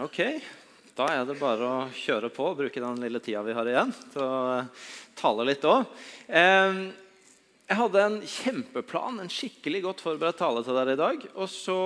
Ok, 0.00 0.18
da 0.96 1.06
er 1.12 1.26
det 1.28 1.34
bare 1.36 1.66
å 1.68 1.80
kjøre 1.92 2.30
på 2.32 2.46
og 2.48 2.60
bruke 2.62 2.80
den 2.80 3.00
lille 3.02 3.20
tida 3.20 3.42
vi 3.44 3.52
har 3.52 3.68
igjen, 3.68 3.90
til 4.14 4.22
å 4.24 4.36
eh, 4.54 4.86
tale 5.20 5.44
litt 5.44 5.66
òg. 5.68 5.82
Jeg 6.32 7.76
hadde 7.76 8.04
en 8.06 8.16
kjempeplan, 8.24 9.20
en 9.20 9.32
skikkelig 9.32 9.82
godt 9.84 10.00
forberedt 10.04 10.40
tale 10.40 10.62
til 10.64 10.78
dere 10.80 10.96
i 10.96 11.00
dag. 11.00 11.26
Og 11.36 11.50
så 11.52 11.76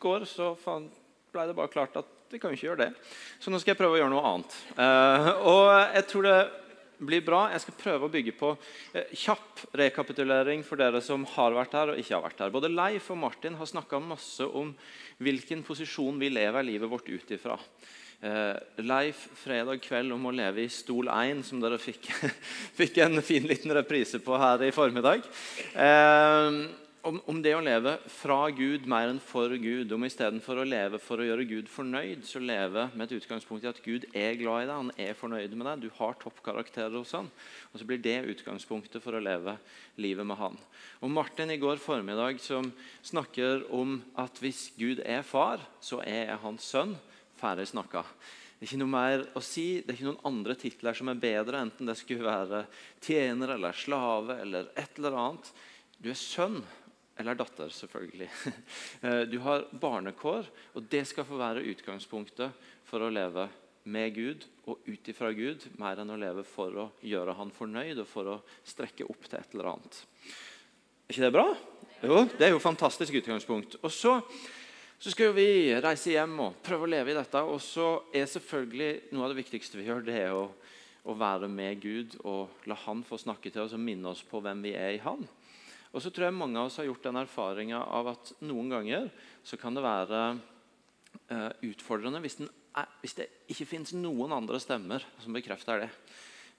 går 0.00 0.24
så 0.28 0.54
ble 0.64 1.44
det 1.50 1.58
bare 1.58 1.72
klart 1.72 2.00
at 2.00 2.08
vi 2.32 2.40
kan 2.40 2.54
jo 2.54 2.56
ikke 2.56 2.70
gjøre 2.70 2.86
det. 2.86 2.90
Så 3.36 3.52
nå 3.52 3.60
skal 3.60 3.74
jeg 3.74 3.82
prøve 3.82 3.98
å 3.98 4.00
gjøre 4.00 4.14
noe 4.14 4.32
annet. 4.32 4.56
Eh, 4.80 5.30
og 5.50 5.68
jeg 5.98 6.08
tror 6.08 6.28
det 6.30 6.38
blir 7.00 7.22
bra. 7.24 7.46
Jeg 7.52 7.64
skal 7.64 7.78
prøve 7.80 8.06
å 8.08 8.12
bygge 8.12 8.34
på 8.38 8.52
eh, 8.92 9.14
kjapp 9.22 9.64
rekapitulering 9.80 10.64
for 10.66 10.80
dere 10.80 11.02
som 11.04 11.24
har 11.36 11.56
vært 11.56 11.76
her 11.78 11.92
og 11.92 12.02
ikke 12.02 12.16
har 12.16 12.26
vært 12.26 12.44
her. 12.44 12.52
Både 12.54 12.72
Leif 12.72 13.10
og 13.12 13.20
Martin 13.22 13.56
har 13.58 13.70
snakka 13.70 14.02
masse 14.04 14.46
om 14.46 14.74
hvilken 15.20 15.64
posisjon 15.66 16.20
vi 16.20 16.32
lever 16.32 16.66
livet 16.66 16.90
vårt 16.90 17.08
ut 17.10 17.34
ifra. 17.36 17.56
Eh, 18.20 18.84
Leif 18.84 19.24
fredag 19.40 19.80
kveld 19.84 20.12
om 20.12 20.28
å 20.28 20.34
leve 20.34 20.66
i 20.66 20.72
stol 20.72 21.08
1, 21.08 21.40
som 21.48 21.62
dere 21.62 21.80
fikk, 21.80 22.10
fikk 22.80 23.00
en 23.04 23.22
fin 23.24 23.48
liten 23.48 23.72
reprise 23.76 24.20
på 24.20 24.36
her 24.40 24.66
i 24.66 24.74
formiddag. 24.76 25.24
Eh, 25.72 26.62
om, 27.06 27.18
om, 27.28 27.38
det 27.42 27.52
å 27.56 27.62
leve 27.64 27.94
fra 28.12 28.38
Gud 28.54 28.86
mer 28.90 29.10
enn 29.10 29.20
for 29.22 29.52
Gud. 29.60 29.92
Om 29.92 30.06
istedenfor 30.06 30.60
å 30.60 30.66
leve 30.66 31.00
for 31.02 31.20
å 31.20 31.26
gjøre 31.26 31.46
Gud 31.48 31.70
fornøyd, 31.70 32.24
så 32.28 32.42
leve 32.42 32.86
med 32.94 33.06
et 33.06 33.20
utgangspunkt 33.20 33.64
i 33.64 33.70
at 33.70 33.80
Gud 33.84 34.06
er 34.16 34.36
glad 34.40 34.64
i 34.64 34.66
deg, 34.68 34.74
han 34.74 34.92
er 35.00 35.16
fornøyd 35.18 35.54
med 35.56 35.68
deg, 35.68 35.84
du 35.84 35.98
har 36.00 36.18
toppkarakterer 36.20 36.96
hos 36.98 37.14
han. 37.16 37.30
Og 37.72 37.80
så 37.80 37.88
blir 37.88 38.02
det 38.04 38.18
utgangspunktet 38.34 39.04
for 39.04 39.16
å 39.16 39.22
leve 39.22 39.56
livet 40.00 40.28
med 40.28 40.40
han. 40.40 40.58
Og 41.00 41.12
Martin 41.14 41.52
i 41.54 41.60
går 41.60 41.80
formiddag 41.82 42.42
som 42.44 42.72
snakker 43.06 43.64
om 43.76 43.98
at 44.20 44.42
hvis 44.42 44.68
Gud 44.78 45.00
er 45.04 45.24
far, 45.26 45.64
så 45.80 46.02
er 46.04 46.26
jeg 46.32 46.42
hans 46.44 46.68
sønn. 46.74 46.94
Ferdig 47.40 47.70
snakka. 47.70 48.04
Det 48.60 48.66
er 48.66 48.74
ikke 48.74 48.82
noe 48.82 48.92
mer 48.92 49.22
å 49.38 49.40
si, 49.40 49.68
det 49.80 49.88
er 49.88 49.96
ikke 49.96 50.10
noen 50.10 50.26
andre 50.28 50.54
titler 50.60 50.96
som 50.98 51.08
er 51.08 51.20
bedre, 51.22 51.62
enten 51.64 51.88
det 51.88 51.96
skulle 51.96 52.28
være 52.28 52.66
tjener 53.00 53.54
eller 53.54 53.72
slave 53.72 54.36
eller 54.42 54.68
et 54.76 55.00
eller 55.00 55.16
annet. 55.16 55.48
Du 55.96 56.10
er 56.12 56.20
sønn 56.20 56.58
eller 57.20 57.38
datter, 57.38 57.72
selvfølgelig. 57.74 58.30
Eh, 59.00 59.22
du 59.30 59.38
har 59.40 59.64
barnekår, 59.80 60.48
og 60.76 60.86
det 60.92 61.06
skal 61.08 61.24
få 61.24 61.38
være 61.40 61.64
utgangspunktet 61.70 62.52
for 62.84 63.00
å 63.00 63.12
leve 63.12 63.46
med 63.88 64.12
Gud 64.12 64.44
og 64.68 64.84
ut 64.84 65.08
ifra 65.08 65.30
Gud, 65.32 65.64
mer 65.80 66.02
enn 66.02 66.12
å 66.12 66.18
leve 66.20 66.44
for 66.44 66.76
å 66.76 66.86
gjøre 67.00 67.36
han 67.38 67.52
fornøyd 67.54 68.02
og 68.02 68.08
for 68.08 68.28
å 68.34 68.38
strekke 68.66 69.08
opp 69.08 69.24
til 69.28 69.38
et 69.40 69.54
eller 69.54 69.70
annet. 69.72 70.00
Er 71.08 71.14
ikke 71.14 71.26
det 71.26 71.34
bra? 71.34 71.46
Jo, 72.00 72.24
det 72.36 72.46
er 72.46 72.52
jo 72.52 72.60
et 72.60 72.64
fantastisk 72.64 73.16
utgangspunkt. 73.18 73.78
Og 73.80 73.92
så, 73.92 74.14
så 75.00 75.12
skal 75.12 75.32
vi 75.36 75.48
reise 75.80 76.12
hjem 76.12 76.36
og 76.46 76.60
prøve 76.64 76.86
å 76.86 76.92
leve 76.92 77.12
i 77.12 77.16
dette. 77.16 77.42
Og 77.44 77.60
så 77.64 77.88
er 78.14 78.28
selvfølgelig 78.30 78.92
noe 79.14 79.26
av 79.26 79.34
det 79.34 79.40
viktigste 79.40 79.80
vi 79.80 79.88
gjør, 79.88 80.04
det 80.06 80.16
er 80.22 80.36
å, 80.36 80.46
å 81.08 81.16
være 81.18 81.48
med 81.50 81.82
Gud 81.82 82.16
og 82.22 82.68
la 82.70 82.78
Han 82.86 83.02
få 83.06 83.18
snakke 83.20 83.52
til 83.52 83.64
oss 83.64 83.76
og 83.76 83.84
minne 83.84 84.12
oss 84.12 84.22
på 84.28 84.42
hvem 84.44 84.64
vi 84.68 84.76
er 84.76 84.94
i 84.96 85.04
Han. 85.04 85.26
Og 85.90 86.02
så 86.02 86.12
tror 86.14 86.28
jeg 86.28 86.38
mange 86.38 86.60
av 86.60 86.68
oss 86.68 86.78
har 86.78 86.86
gjort 86.86 87.06
den 87.08 87.18
erfaringa 87.18 87.82
av 87.82 88.12
at 88.12 88.32
noen 88.46 88.70
ganger 88.70 89.08
så 89.42 89.58
kan 89.58 89.74
det 89.74 89.82
være 89.82 90.20
uh, 90.36 91.50
utfordrende 91.66 92.20
hvis, 92.22 92.38
er, 92.46 92.90
hvis, 93.02 93.16
det 93.18 93.26
ikke 93.50 93.66
finnes 93.72 93.94
noen 93.98 94.34
andre 94.36 94.60
stemmer 94.62 95.04
som 95.22 95.34
bekrefter 95.34 95.82
det. 95.84 95.90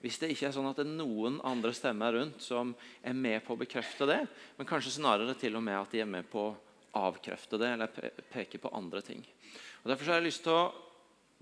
Hvis 0.02 0.18
det 0.18 0.32
ikke 0.34 0.48
er 0.50 0.54
sånn 0.56 0.68
at 0.68 0.80
det 0.80 0.84
er 0.84 0.96
noen 0.98 1.38
andre 1.46 1.72
stemmer 1.76 2.12
rundt 2.16 2.42
som 2.44 2.74
er 3.00 3.16
med 3.16 3.40
på 3.46 3.54
å 3.54 3.60
bekrefte 3.60 4.08
det, 4.10 4.20
men 4.58 4.68
kanskje 4.68 4.96
snarere 4.98 5.36
til 5.38 5.56
og 5.56 5.64
med 5.64 5.78
at 5.78 5.94
de 5.94 6.02
er 6.02 6.10
med 6.10 6.26
på 6.28 6.48
å 6.50 6.56
avkrefte 6.98 7.56
det 7.56 7.70
eller 7.72 8.08
peke 8.32 8.60
på 8.60 8.72
andre 8.76 9.00
ting. 9.06 9.22
Og 9.82 9.92
Derfor 9.92 10.10
har 10.10 10.20
jeg 10.20 10.28
lyst 10.28 10.42
til 10.44 10.58
å 10.58 10.72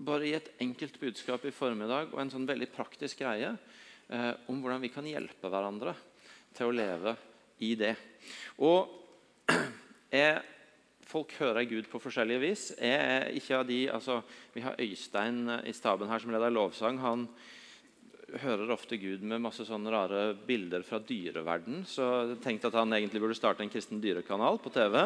bare 0.01 0.29
gi 0.29 0.37
et 0.37 0.53
enkelt 0.63 0.95
budskap 1.01 1.43
i 1.45 1.53
formiddag 1.53 2.13
og 2.13 2.21
en 2.21 2.31
sånn 2.31 2.47
veldig 2.47 2.69
praktisk 2.73 3.19
greie 3.21 3.51
eh, 3.51 4.31
om 4.49 4.61
hvordan 4.61 4.81
vi 4.81 4.93
kan 4.93 5.09
hjelpe 5.09 5.51
hverandre 5.51 5.93
til 6.55 6.69
å 6.69 6.75
leve 6.75 7.15
i 7.61 7.75
det. 7.79 7.93
Og 8.61 8.89
jeg, 10.21 10.41
Folk 11.11 11.33
hører 11.41 11.67
Gud 11.67 11.89
på 11.91 11.99
forskjellige 11.99 12.39
vis. 12.39 12.61
Jeg 12.79 12.95
er 12.95 13.25
ikke 13.35 13.57
av 13.57 13.65
de, 13.67 13.79
altså, 13.91 14.21
Vi 14.53 14.61
har 14.63 14.79
Øystein 14.79 15.41
i 15.67 15.73
staben 15.75 16.07
her 16.07 16.23
som 16.23 16.31
leder 16.31 16.53
lovsang. 16.55 17.01
Han 17.03 17.25
hører 18.39 18.71
ofte 18.71 18.95
Gud 18.95 19.25
med 19.27 19.43
masse 19.43 19.65
sånne 19.67 19.91
rare 19.91 20.21
bilder 20.47 20.85
fra 20.87 21.01
dyreverden. 21.03 21.83
Så 21.83 22.07
jeg 22.29 22.39
tenkte 22.45 22.71
at 22.71 22.77
han 22.79 22.95
egentlig 22.95 23.19
burde 23.23 23.35
starte 23.35 23.65
en 23.65 23.73
kristen 23.73 23.99
dyrekanal 24.03 24.61
på 24.63 24.71
TV. 24.71 25.01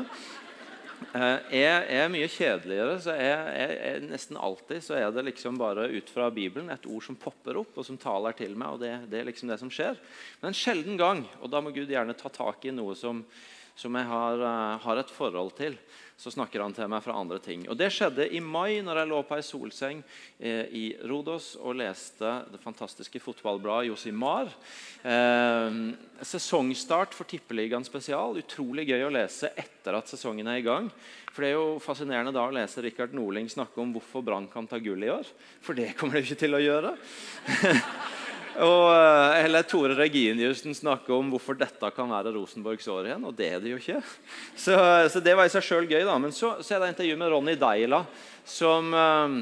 Eh, 1.16 1.56
jeg 1.56 1.88
er 1.96 2.12
mye 2.12 2.28
kjedeligere, 2.32 2.96
så 3.04 3.16
jeg, 3.16 3.56
jeg, 3.56 4.04
nesten 4.10 4.40
alltid 4.40 4.84
så 4.84 4.98
er 5.00 5.10
det 5.16 5.26
liksom 5.30 5.58
bare 5.60 5.88
ut 5.92 6.12
fra 6.12 6.30
Bibelen 6.34 6.72
et 6.74 6.88
ord 6.88 7.04
som 7.06 7.18
popper 7.20 7.60
opp 7.62 7.78
og 7.80 7.88
som 7.88 8.00
taler 8.00 8.36
til 8.36 8.56
meg. 8.60 8.76
og 8.76 8.84
det, 8.84 8.94
det 9.12 9.22
er 9.22 9.28
liksom 9.30 9.52
det 9.52 9.60
som 9.62 9.72
skjer. 9.72 10.00
Men 10.42 10.52
en 10.52 10.58
sjelden 10.60 11.00
gang, 11.00 11.24
og 11.42 11.52
da 11.52 11.62
må 11.64 11.74
Gud 11.76 11.92
gjerne 11.92 12.16
ta 12.20 12.32
tak 12.32 12.68
i 12.68 12.76
noe 12.76 12.96
som, 13.00 13.24
som 13.76 13.96
jeg 13.96 14.08
har, 14.10 14.42
uh, 14.42 14.82
har 14.84 15.02
et 15.02 15.14
forhold 15.14 15.56
til 15.60 15.80
så 16.16 16.32
snakker 16.32 16.64
han 16.64 16.74
til 16.74 16.88
meg 16.90 17.04
fra 17.04 17.16
andre 17.20 17.42
ting. 17.44 17.66
Og 17.68 17.76
Det 17.78 17.90
skjedde 17.92 18.30
i 18.32 18.40
mai, 18.40 18.80
når 18.84 19.02
jeg 19.02 19.10
lå 19.10 19.20
på 19.28 19.36
ei 19.36 19.44
solseng 19.44 20.00
eh, 20.40 20.64
i 20.72 20.86
Rodos 21.10 21.54
og 21.60 21.76
leste 21.82 22.32
det 22.54 22.62
fantastiske 22.64 23.20
fotballbladet 23.20 23.90
Josimar. 23.90 24.52
Eh, 25.04 25.80
sesongstart 26.24 27.16
for 27.18 27.28
Tippeligaen 27.28 27.88
spesial. 27.88 28.40
Utrolig 28.40 28.88
gøy 28.94 29.04
å 29.04 29.12
lese 29.12 29.52
etter 29.60 30.00
at 30.00 30.12
sesongen 30.12 30.48
er 30.48 30.62
i 30.62 30.66
gang. 30.66 30.88
For 31.34 31.44
Det 31.44 31.52
er 31.52 31.58
jo 31.60 31.84
fascinerende 31.84 32.36
da 32.36 32.48
å 32.48 32.56
lese 32.56 32.84
Rikard 32.86 33.16
Norling 33.16 33.52
snakke 33.52 33.84
om 33.84 33.92
hvorfor 33.98 34.24
Brann 34.24 34.48
kan 34.48 34.72
ta 34.72 34.80
gull 34.80 35.04
i 35.04 35.12
år. 35.12 35.28
For 35.60 35.76
det 35.76 35.98
kommer 36.00 36.16
de 36.16 36.24
ikke 36.24 36.46
til 36.46 36.56
å 36.56 36.64
gjøre. 36.64 36.96
Og, 38.56 38.86
eh, 38.96 39.44
eller 39.44 39.66
Tore 39.68 39.98
Reginiussen 39.98 40.76
snakke 40.76 41.12
om 41.12 41.34
hvorfor 41.34 41.58
dette 41.60 41.90
kan 41.96 42.08
være 42.12 42.32
Rosenborgs 42.38 42.88
år 42.88 43.10
igjen. 43.10 43.26
Og 43.28 43.36
det 43.36 43.50
er 43.52 43.60
det 43.64 43.74
jo 43.74 43.82
ikke. 43.82 44.00
Så, 44.56 44.78
så 45.12 45.22
det 45.24 45.36
var 45.36 45.50
i 45.50 45.52
seg 45.52 45.66
sjøl 45.66 45.90
gøy. 45.90 46.06
da. 46.08 46.16
Men 46.22 46.32
så, 46.36 46.56
så 46.64 46.76
er 46.76 46.84
det 46.84 46.94
intervju 46.94 47.20
med 47.20 47.34
Ronny 47.34 47.58
Deila, 47.60 48.06
som, 48.48 48.94
eh, 48.96 49.38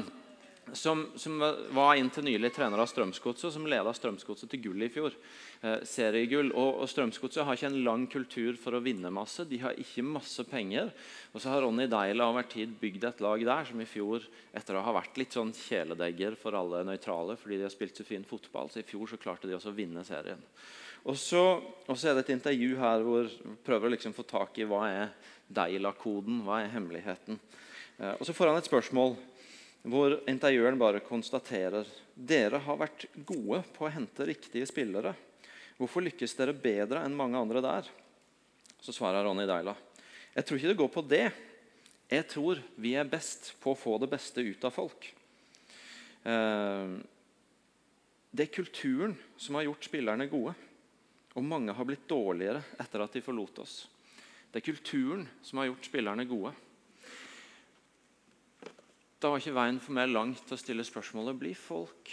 som, 0.72 1.06
som 1.20 1.38
var 1.70 1.94
inntil 1.98 2.24
nylig 2.24 2.50
trener 2.54 2.80
av 2.80 2.88
Strømsgodset, 2.90 3.52
som 3.52 3.66
leda 3.68 3.92
Strømsgodset 3.94 4.50
til 4.50 4.62
gull 4.64 4.86
i 4.86 4.90
fjor. 4.92 5.14
Eh, 5.60 5.82
seriegull. 5.88 6.52
Og, 6.52 6.80
og 6.82 6.90
Strømsgodset 6.90 7.44
har 7.44 7.58
ikke 7.58 7.70
en 7.70 7.82
lang 7.86 8.06
kultur 8.10 8.56
for 8.60 8.76
å 8.76 8.82
vinne 8.84 9.12
masse. 9.14 9.46
De 9.48 9.60
har 9.62 9.76
ikke 9.80 10.06
masse 10.06 10.44
penger. 10.48 10.92
Og 11.32 11.42
så 11.42 11.52
har 11.52 11.64
Ronny 11.64 11.86
Deila 11.90 12.30
over 12.32 12.48
tid 12.50 12.72
bygd 12.80 13.08
et 13.10 13.22
lag 13.24 13.44
der 13.46 13.68
som 13.68 13.82
i 13.82 13.88
fjor, 13.88 14.24
etter 14.56 14.78
å 14.78 14.84
ha 14.86 14.94
vært 14.96 15.20
litt 15.20 15.36
sånn 15.36 15.52
kjæledegger 15.56 16.38
for 16.40 16.56
alle 16.58 16.84
nøytrale 16.88 17.36
fordi 17.40 17.58
de 17.58 17.66
har 17.66 17.74
spilt 17.74 17.98
så 17.98 18.06
fin 18.06 18.24
fotball, 18.26 18.70
så 18.70 18.80
i 18.80 18.86
fjor 18.86 19.10
så 19.10 19.20
klarte 19.20 19.50
de 19.50 19.56
også 19.56 19.72
å 19.72 19.76
vinne 19.76 20.04
serien. 20.06 20.40
Og 21.04 21.18
så, 21.20 21.42
er 21.92 22.16
det 22.16 22.24
et 22.24 22.34
intervju 22.38 22.78
her 22.80 23.04
hvor 23.04 23.28
vi 23.28 23.54
prøver 23.66 23.90
å 23.90 23.92
liksom 23.92 24.14
få 24.16 24.24
tak 24.28 24.56
i 24.58 24.68
hva 24.68 24.86
er 24.88 25.12
Deila-koden, 25.54 26.40
hva 26.46 26.62
er 26.62 26.72
hemmeligheten. 26.72 27.36
Eh, 27.98 28.14
og 28.16 28.24
så 28.24 28.32
får 28.32 28.50
han 28.50 28.60
et 28.62 28.70
spørsmål 28.70 29.12
hvor 29.84 30.16
intervjueren 30.30 30.78
bare 30.80 31.02
konstaterer 31.04 31.88
dere 32.14 32.60
har 32.64 32.78
vært 32.80 33.04
gode 33.26 33.60
på 33.74 33.84
å 33.84 33.92
hente 33.92 34.24
riktige 34.24 34.68
spillere. 34.68 35.12
Hvorfor 35.76 36.06
lykkes 36.06 36.36
dere 36.38 36.54
bedre 36.56 37.02
enn 37.04 37.16
mange 37.16 37.36
andre 37.36 37.60
der? 37.64 37.90
Så 38.80 38.94
svarer 38.96 39.26
Ronny 39.26 39.44
Deila. 39.48 39.74
Jeg 40.34 40.46
tror 40.46 40.58
ikke 40.58 40.70
det 40.72 40.80
går 40.80 40.92
på 40.94 41.04
det. 41.08 41.26
Jeg 42.08 42.28
tror 42.32 42.60
vi 42.80 42.94
er 42.96 43.08
best 43.08 43.52
på 43.60 43.74
å 43.74 43.78
få 43.78 43.98
det 44.00 44.08
beste 44.12 44.44
ut 44.44 44.64
av 44.64 44.72
folk. 44.72 45.10
Eh, 46.24 46.94
det 48.34 48.46
er 48.46 48.56
kulturen 48.56 49.14
som 49.36 49.58
har 49.58 49.68
gjort 49.68 49.88
spillerne 49.88 50.30
gode. 50.32 50.56
Og 51.34 51.44
mange 51.44 51.74
har 51.74 51.86
blitt 51.88 52.08
dårligere 52.08 52.62
etter 52.80 53.04
at 53.04 53.12
de 53.12 53.22
forlot 53.24 53.60
oss. 53.62 53.82
Det 54.48 54.62
er 54.62 54.68
kulturen 54.70 55.26
som 55.42 55.60
har 55.60 55.68
gjort 55.68 55.88
spillerne 55.88 56.24
gode. 56.30 56.54
Da 59.24 59.30
var 59.32 59.40
ikke 59.40 59.54
veien 59.56 59.78
for 59.80 59.96
meg 59.96 60.10
langt 60.10 60.42
til 60.44 60.52
å 60.52 60.60
stille 60.60 60.84
spørsmålet 60.84 61.38
blir 61.40 61.56
folk 61.56 62.10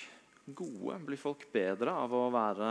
gode, 0.55 0.95
blir 1.03 1.19
folk 1.19 1.41
bedre 1.51 1.91
av 1.91 2.13
å 2.15 2.29
være 2.31 2.69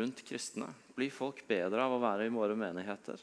rundt 0.00 0.22
kristne. 0.24 0.70
Blir 0.96 1.12
folk 1.12 1.42
bedre 1.44 1.84
av 1.84 1.92
å 1.92 1.98
være 2.00 2.24
i 2.24 2.32
våre 2.32 2.56
menigheter? 2.56 3.20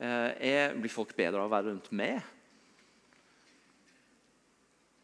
Eh, 0.00 0.30
er, 0.54 0.72
blir 0.80 0.94
folk 0.94 1.12
bedre 1.18 1.42
av 1.42 1.50
å 1.50 1.52
være 1.52 1.68
rundt 1.68 1.92
med? 1.92 2.16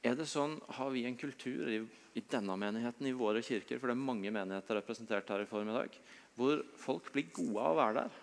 Er 0.00 0.16
det 0.16 0.30
sånn, 0.32 0.56
Har 0.78 0.88
vi 0.96 1.04
en 1.04 1.20
kultur 1.20 1.68
i, 1.68 1.82
i 2.16 2.24
denne 2.24 2.56
menigheten, 2.56 3.10
i 3.10 3.12
våre 3.20 3.44
kirker, 3.44 3.76
for 3.76 3.92
det 3.92 3.98
er 3.98 4.08
mange 4.08 4.32
menigheter 4.32 4.80
representert 4.80 5.28
her 5.28 5.44
i 5.44 5.50
formiddag, 5.50 6.00
hvor 6.40 6.64
folk 6.80 7.12
blir 7.12 7.28
gode 7.36 7.60
av 7.60 7.74
å 7.74 7.80
være 7.82 7.98
der? 8.00 8.22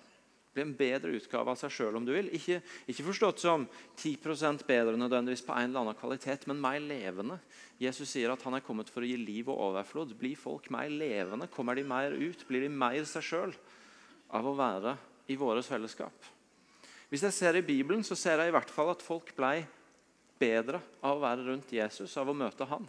Bli 0.53 0.61
en 0.61 0.73
bedre 0.77 1.15
utgave 1.17 1.49
av 1.49 1.57
seg 1.57 1.71
sjøl, 1.73 1.95
om 1.97 2.05
du 2.05 2.11
vil. 2.13 2.29
Ikke, 2.37 2.59
ikke, 2.85 3.05
forstått 3.07 3.41
som 3.41 3.65
10 3.97 4.61
bedre 4.67 4.97
nødvendigvis 4.99 5.45
på 5.47 5.55
en 5.57 5.71
eller 5.71 5.81
annen 5.81 5.97
kvalitet, 5.97 6.45
men 6.49 6.61
mer 6.61 6.77
levende. 6.83 7.39
Jesus 7.81 8.11
sier 8.13 8.29
at 8.29 8.43
han 8.45 8.53
er 8.53 8.65
kommet 8.65 8.91
for 8.93 9.01
å 9.01 9.09
gi 9.09 9.17
liv 9.17 9.49
og 9.49 9.59
overflod. 9.71 10.13
Blir 10.19 10.37
folk 10.37 10.69
mer 10.73 10.91
levende? 10.93 11.49
Kommer 11.49 11.75
de 11.75 11.87
mer 11.87 12.13
ut? 12.13 12.45
Blir 12.47 12.67
de 12.67 12.69
mer 12.69 13.01
seg 13.09 13.25
sjøl 13.25 13.55
av 14.33 14.45
å 14.45 14.55
være 14.57 14.95
i 15.33 15.39
vårt 15.39 15.65
fellesskap? 15.65 16.29
Hvis 17.09 17.25
jeg 17.25 17.33
ser 17.33 17.57
i 17.57 17.65
Bibelen, 17.65 18.05
så 18.05 18.17
ser 18.17 18.41
jeg 18.41 18.49
i 18.49 18.53
hvert 18.53 18.71
fall 18.73 18.93
at 18.93 19.01
folk 19.05 19.33
ble 19.37 19.63
bedre 20.43 20.81
av 21.01 21.15
å 21.15 21.23
være 21.23 21.45
rundt 21.47 21.71
Jesus, 21.73 22.17
av 22.19 22.29
å 22.29 22.35
møte 22.35 22.67
han. 22.67 22.85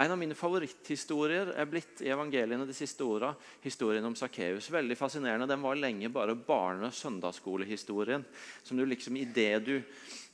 En 0.00 0.14
av 0.14 0.18
mine 0.20 0.36
favoritthistorier 0.38 1.50
er 1.58 1.68
blitt 1.68 2.00
i 2.04 2.10
evangeliene 2.14 2.66
de 2.68 2.76
siste 2.76 3.04
åra 3.04 3.32
historien 3.64 4.06
om 4.06 4.14
Sakkeus. 4.16 4.70
Veldig 4.72 4.96
fascinerende. 4.96 5.50
Den 5.50 5.64
var 5.64 5.76
lenge 5.80 6.10
bare 6.12 6.38
barne- 6.38 6.92
søndagsskolehistorien. 6.92 8.24
Som 8.62 8.78
du 8.78 8.86
liksom, 8.86 9.18
i 9.18 9.26
det 9.26 9.58
du, 9.66 9.74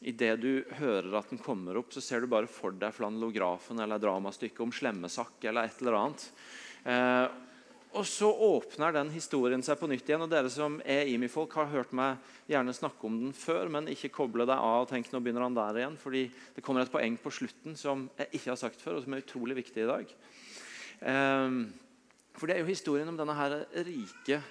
i 0.01 0.13
det 0.13 0.35
du 0.43 0.53
hører 0.79 1.19
at 1.19 1.33
den 1.33 1.43
kommer 1.43 1.81
opp, 1.81 1.93
så 1.95 2.05
ser 2.05 2.23
du 2.23 2.31
bare 2.31 2.51
for 2.51 2.77
deg 2.77 2.95
flanellografen 2.95 3.81
eller 3.83 4.03
dramastykket 4.03 4.65
om 4.67 4.75
Slemmesak 4.75 5.49
eller 5.49 5.67
et 5.67 5.83
eller 5.83 5.99
annet. 6.03 6.31
Eh, 6.85 7.27
og 7.97 8.05
så 8.07 8.29
åpner 8.29 8.93
den 8.93 9.11
historien 9.15 9.63
seg 9.65 9.79
på 9.81 9.89
nytt 9.89 10.09
igjen. 10.09 10.23
og 10.27 10.31
Dere 10.31 10.51
som 10.53 10.77
er 10.85 11.09
IMI-folk, 11.09 11.55
har 11.57 11.71
hørt 11.73 11.95
meg 11.97 12.21
gjerne 12.51 12.75
snakke 12.77 13.09
om 13.09 13.17
den 13.23 13.33
før, 13.33 13.71
men 13.73 13.89
ikke 13.89 14.13
koble 14.13 14.45
deg 14.49 14.61
av 14.61 14.85
og 14.85 14.91
tenk 14.91 15.09
nå 15.13 15.23
begynner 15.25 15.47
han 15.47 15.57
der 15.57 15.81
igjen. 15.81 15.97
fordi 15.97 16.27
det 16.55 16.65
kommer 16.65 16.85
et 16.85 16.93
poeng 16.93 17.17
på 17.17 17.33
slutten 17.33 17.77
som 17.81 18.09
jeg 18.19 18.29
ikke 18.39 18.53
har 18.53 18.61
sagt 18.61 18.85
før, 18.85 18.99
og 18.99 19.07
som 19.07 19.17
er 19.17 19.25
utrolig 19.25 19.57
viktig 19.63 19.83
i 19.83 19.89
dag. 19.89 20.15
Um, 21.01 21.59
for 22.37 22.47
Det 22.47 22.57
er 22.57 22.63
jo 22.63 22.71
historien 22.71 23.09
om 23.09 23.17
denne 23.17 23.35
her 23.35 23.65
rike 23.73 24.43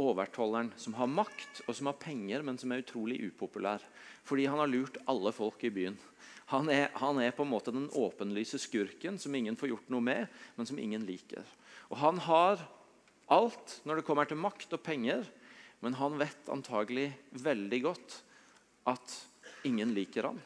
overtolleren 0.00 0.70
som 0.76 0.94
har 0.96 1.10
makt 1.10 1.62
og 1.66 1.74
som 1.74 1.90
har 1.90 1.98
penger, 2.00 2.42
men 2.42 2.58
som 2.60 2.72
er 2.72 2.84
utrolig 2.84 3.18
upopulær. 3.26 3.82
Fordi 4.24 4.46
han 4.46 4.60
har 4.62 4.70
lurt 4.70 5.00
alle 5.08 5.32
folk 5.34 5.64
i 5.64 5.72
byen. 5.72 5.98
Han 6.54 6.70
er, 6.70 6.92
han 6.94 7.18
er 7.18 7.34
på 7.34 7.42
en 7.42 7.50
måte 7.50 7.74
den 7.74 7.90
åpenlyse 7.90 8.60
skurken 8.62 9.18
som 9.18 9.34
ingen 9.34 9.56
får 9.58 9.72
gjort 9.72 9.88
noe 9.90 10.04
med, 10.04 10.30
men 10.54 10.68
som 10.68 10.78
ingen 10.78 11.02
liker. 11.06 11.42
Og 11.90 11.98
Han 11.98 12.18
har 12.22 12.62
alt 13.32 13.80
når 13.84 14.00
det 14.00 14.06
kommer 14.06 14.28
til 14.28 14.38
makt 14.40 14.76
og 14.76 14.82
penger, 14.84 15.26
men 15.84 15.96
han 15.98 16.18
vet 16.20 16.50
antagelig 16.52 17.10
veldig 17.42 17.80
godt 17.84 18.20
at 18.90 19.16
ingen 19.66 19.92
liker 19.96 20.30
han. 20.30 20.38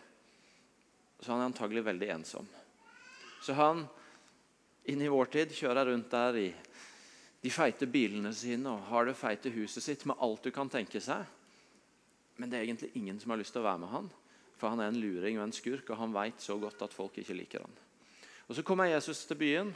Så 1.20 1.32
han 1.32 1.42
er 1.42 1.50
antagelig 1.50 1.84
veldig 1.86 2.08
ensom. 2.16 2.48
Så 3.44 3.54
han 3.56 3.84
inn 4.88 5.02
i 5.04 5.10
vår 5.12 5.28
tid 5.32 5.52
kjører 5.54 5.90
rundt 5.90 6.10
der 6.12 6.38
i 6.40 6.48
de 7.40 7.52
feite 7.52 7.88
bilene 7.88 8.32
sine 8.36 8.72
og 8.72 8.88
har 8.90 9.06
det 9.08 9.16
feite 9.16 9.52
huset 9.52 9.84
sitt 9.84 10.06
med 10.08 10.20
alt 10.20 10.44
du 10.44 10.50
kan 10.52 10.72
tenke 10.72 11.00
seg. 11.04 11.24
Men 12.40 12.50
det 12.50 12.58
er 12.58 12.66
egentlig 12.66 12.90
ingen 12.96 13.20
som 13.20 13.32
har 13.32 13.40
lyst 13.40 13.52
til 13.54 13.62
å 13.62 13.68
være 13.68 13.82
med 13.82 13.92
han, 13.92 14.08
for 14.56 14.72
han 14.72 14.80
er 14.80 14.90
en 14.92 15.00
luring 15.00 15.38
og 15.38 15.46
en 15.46 15.56
skurk, 15.56 15.88
og 15.92 16.00
han 16.00 16.16
vet 16.16 16.40
så 16.40 16.56
godt 16.60 16.84
at 16.84 16.96
folk 16.96 17.16
ikke 17.20 17.36
liker 17.36 17.64
han. 17.64 17.78
Og 18.48 18.56
Så 18.56 18.64
kommer 18.66 18.88
Jesus 18.90 19.24
til 19.28 19.38
byen, 19.38 19.74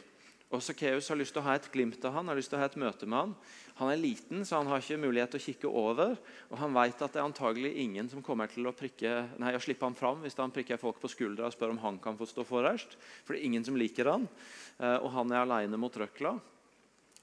og 0.52 0.62
Sakkeus 0.62 1.08
har 1.11 1.19
lyst 1.19 1.35
til 1.35 1.43
å 1.43 1.46
ha 1.49 1.56
et 1.56 1.67
glimt 1.73 2.05
av 2.06 2.14
han, 2.14 2.29
har 2.31 2.38
lyst 2.38 2.52
til 2.52 2.58
å 2.58 2.62
ha 2.62 2.69
et 2.69 2.76
møte 2.79 3.08
med 3.08 3.17
han. 3.19 3.32
Han 3.81 3.91
er 3.91 3.99
liten, 3.99 4.44
så 4.46 4.61
han 4.61 4.69
har 4.70 4.82
ikke 4.82 5.00
mulighet 5.02 5.32
til 5.35 5.41
å 5.41 5.44
kikke 5.49 5.70
over. 5.81 6.14
Og 6.52 6.61
han 6.61 6.76
vet 6.76 7.02
at 7.02 7.17
det 7.17 7.19
er 7.19 7.26
antagelig 7.26 7.73
ingen 7.82 8.11
som 8.12 8.23
kommer 8.23 8.52
til 8.52 8.69
å, 8.70 8.75
prikke, 8.76 9.17
nei, 9.43 9.55
å 9.56 9.62
slippe 9.62 9.88
ham 9.88 9.96
fram 9.99 10.23
hvis 10.23 10.38
han 10.38 10.55
prikker 10.55 10.79
folk 10.79 11.00
på 11.02 11.11
skuldra 11.11 11.49
og 11.49 11.56
spør 11.56 11.75
om 11.75 11.82
han 11.82 11.99
kan 12.02 12.19
få 12.20 12.29
stå 12.31 12.46
forrest. 12.46 12.94
For 13.25 13.35
det 13.35 13.43
er 13.43 13.49
ingen 13.50 13.67
som 13.67 13.79
liker 13.81 14.12
han, 14.12 14.29
eh, 14.79 14.99
og 15.00 15.11
han 15.17 15.35
er 15.35 15.43
alene 15.43 15.81
mot 15.81 15.99
røkla. 16.05 16.37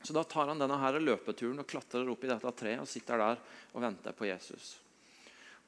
Så 0.01 0.17
da 0.17 0.25
tar 0.25 0.49
han 0.49 0.59
denne 0.59 0.79
her 0.81 0.99
løpeturen 0.99 1.61
og 1.61 1.69
klatrer 1.69 2.09
opp 2.09 2.23
i 2.25 2.31
dette 2.33 2.55
treet 2.57 2.83
og 2.83 2.89
sitter 2.89 3.21
der 3.21 3.41
og 3.71 3.83
venter 3.85 4.17
på 4.17 4.27
Jesus. 4.27 4.73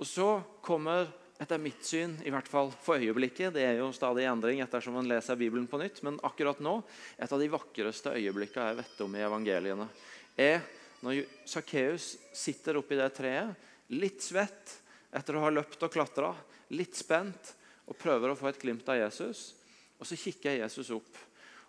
Og 0.02 0.10
Så 0.10 0.42
kommer 0.66 1.08
etter 1.42 1.58
mitt 1.58 1.82
syn, 1.86 2.14
i 2.24 2.32
hvert 2.32 2.48
fall 2.48 2.70
for 2.84 3.02
øyeblikket 3.02 3.56
Det 3.56 3.64
er 3.66 3.80
jo 3.80 3.90
stadig 3.96 4.28
endring 4.30 4.62
ettersom 4.64 4.96
man 4.98 5.10
leser 5.10 5.40
Bibelen 5.40 5.66
på 5.68 5.80
nytt, 5.82 6.04
men 6.06 6.20
akkurat 6.24 6.62
nå 6.64 6.78
et 7.18 7.32
av 7.32 7.42
de 7.42 7.50
vakreste 7.52 8.14
øyeblikkene 8.14 8.70
jeg 8.70 8.80
vet 8.84 9.04
om 9.06 9.18
i 9.18 9.26
evangeliene, 9.26 9.90
er 10.38 10.62
når 11.04 11.26
Sakkeus 11.50 12.14
sitter 12.38 12.80
oppi 12.80 12.96
det 12.96 13.10
treet, 13.18 13.58
litt 13.92 14.24
svett 14.24 14.78
etter 15.14 15.36
å 15.36 15.44
ha 15.44 15.52
løpt 15.52 15.84
og 15.84 15.92
klatra, 15.94 16.32
litt 16.74 16.96
spent, 16.98 17.54
og 17.90 18.00
prøver 18.00 18.32
å 18.32 18.38
få 18.40 18.48
et 18.50 18.62
glimt 18.62 18.88
av 18.90 19.02
Jesus. 19.02 19.52
Og 20.00 20.08
så 20.08 20.18
kikker 20.18 20.62
Jesus 20.62 20.94
opp. 20.96 21.18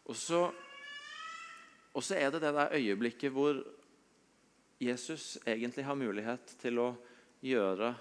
Og 0.06 0.16
så, 0.16 0.44
og 1.90 2.04
så 2.04 2.16
er 2.16 2.30
det 2.30 2.44
det 2.44 2.52
der 2.54 2.76
øyeblikket 2.78 3.34
hvor 3.34 3.58
Jesus 4.78 5.34
egentlig 5.42 5.84
har 5.88 5.98
mulighet 5.98 6.54
til 6.62 6.80
å 6.82 6.88
gjøre 7.44 7.92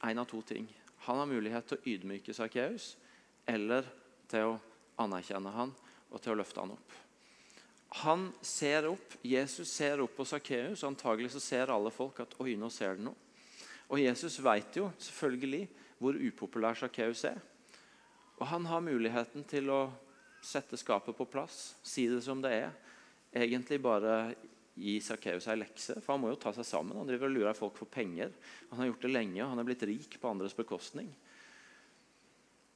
en 0.00 0.18
av 0.18 0.28
to 0.30 0.42
ting. 0.42 0.66
Han 1.06 1.18
har 1.18 1.28
mulighet 1.28 1.68
til 1.68 1.78
å 1.78 1.92
ydmyke 1.94 2.34
Sakkeus 2.36 2.94
eller 3.48 3.86
til 4.30 4.52
å 4.52 4.58
anerkjenne 5.00 5.52
han 5.54 5.72
og 6.10 6.20
til 6.20 6.34
å 6.34 6.40
løfte 6.40 6.62
han 6.62 6.74
opp. 6.74 6.98
Han 8.04 8.28
ser 8.46 8.86
opp, 8.86 9.16
Jesus 9.26 9.72
ser 9.72 10.00
opp 10.04 10.14
på 10.16 10.26
Sakkeus. 10.28 10.84
Antagelig 10.86 11.32
så 11.34 11.42
ser 11.42 11.72
alle 11.74 11.90
folk 11.90 12.20
at 12.22 12.36
oi, 12.42 12.54
nå 12.58 12.70
ser 12.70 12.94
det 12.98 13.06
noe. 13.08 13.18
Og 13.90 13.98
Jesus 13.98 14.38
vet 14.44 14.76
jo 14.78 14.92
selvfølgelig 15.02 15.64
hvor 15.98 16.14
upopulær 16.14 16.78
Sakkeus 16.78 17.24
er. 17.26 17.40
Og 18.38 18.46
han 18.48 18.68
har 18.70 18.84
muligheten 18.84 19.44
til 19.48 19.72
å 19.74 19.80
sette 20.40 20.78
skapet 20.80 21.16
på 21.18 21.26
plass, 21.28 21.74
si 21.82 22.06
det 22.08 22.22
som 22.24 22.40
det 22.40 22.52
er. 22.62 22.70
Egentlig 23.34 23.80
bare 23.82 24.36
gi 24.78 24.98
Sakkeus 25.02 25.48
ei 25.50 25.58
lekse. 25.58 25.98
For 26.00 26.14
han 26.14 26.22
må 26.22 26.30
jo 26.32 26.38
ta 26.40 26.52
seg 26.56 26.66
sammen. 26.66 26.98
Han 26.98 27.08
driver 27.08 27.30
og 27.30 27.36
lurer 27.36 27.58
folk 27.58 27.76
for 27.78 27.90
penger. 27.90 28.32
Han 28.70 28.82
har 28.82 28.90
gjort 28.90 29.06
det 29.06 29.12
lenge, 29.12 29.42
og 29.42 29.52
han 29.52 29.62
er 29.62 29.68
blitt 29.68 29.86
rik 29.88 30.16
på 30.20 30.30
andres 30.30 30.56
bekostning. 30.56 31.10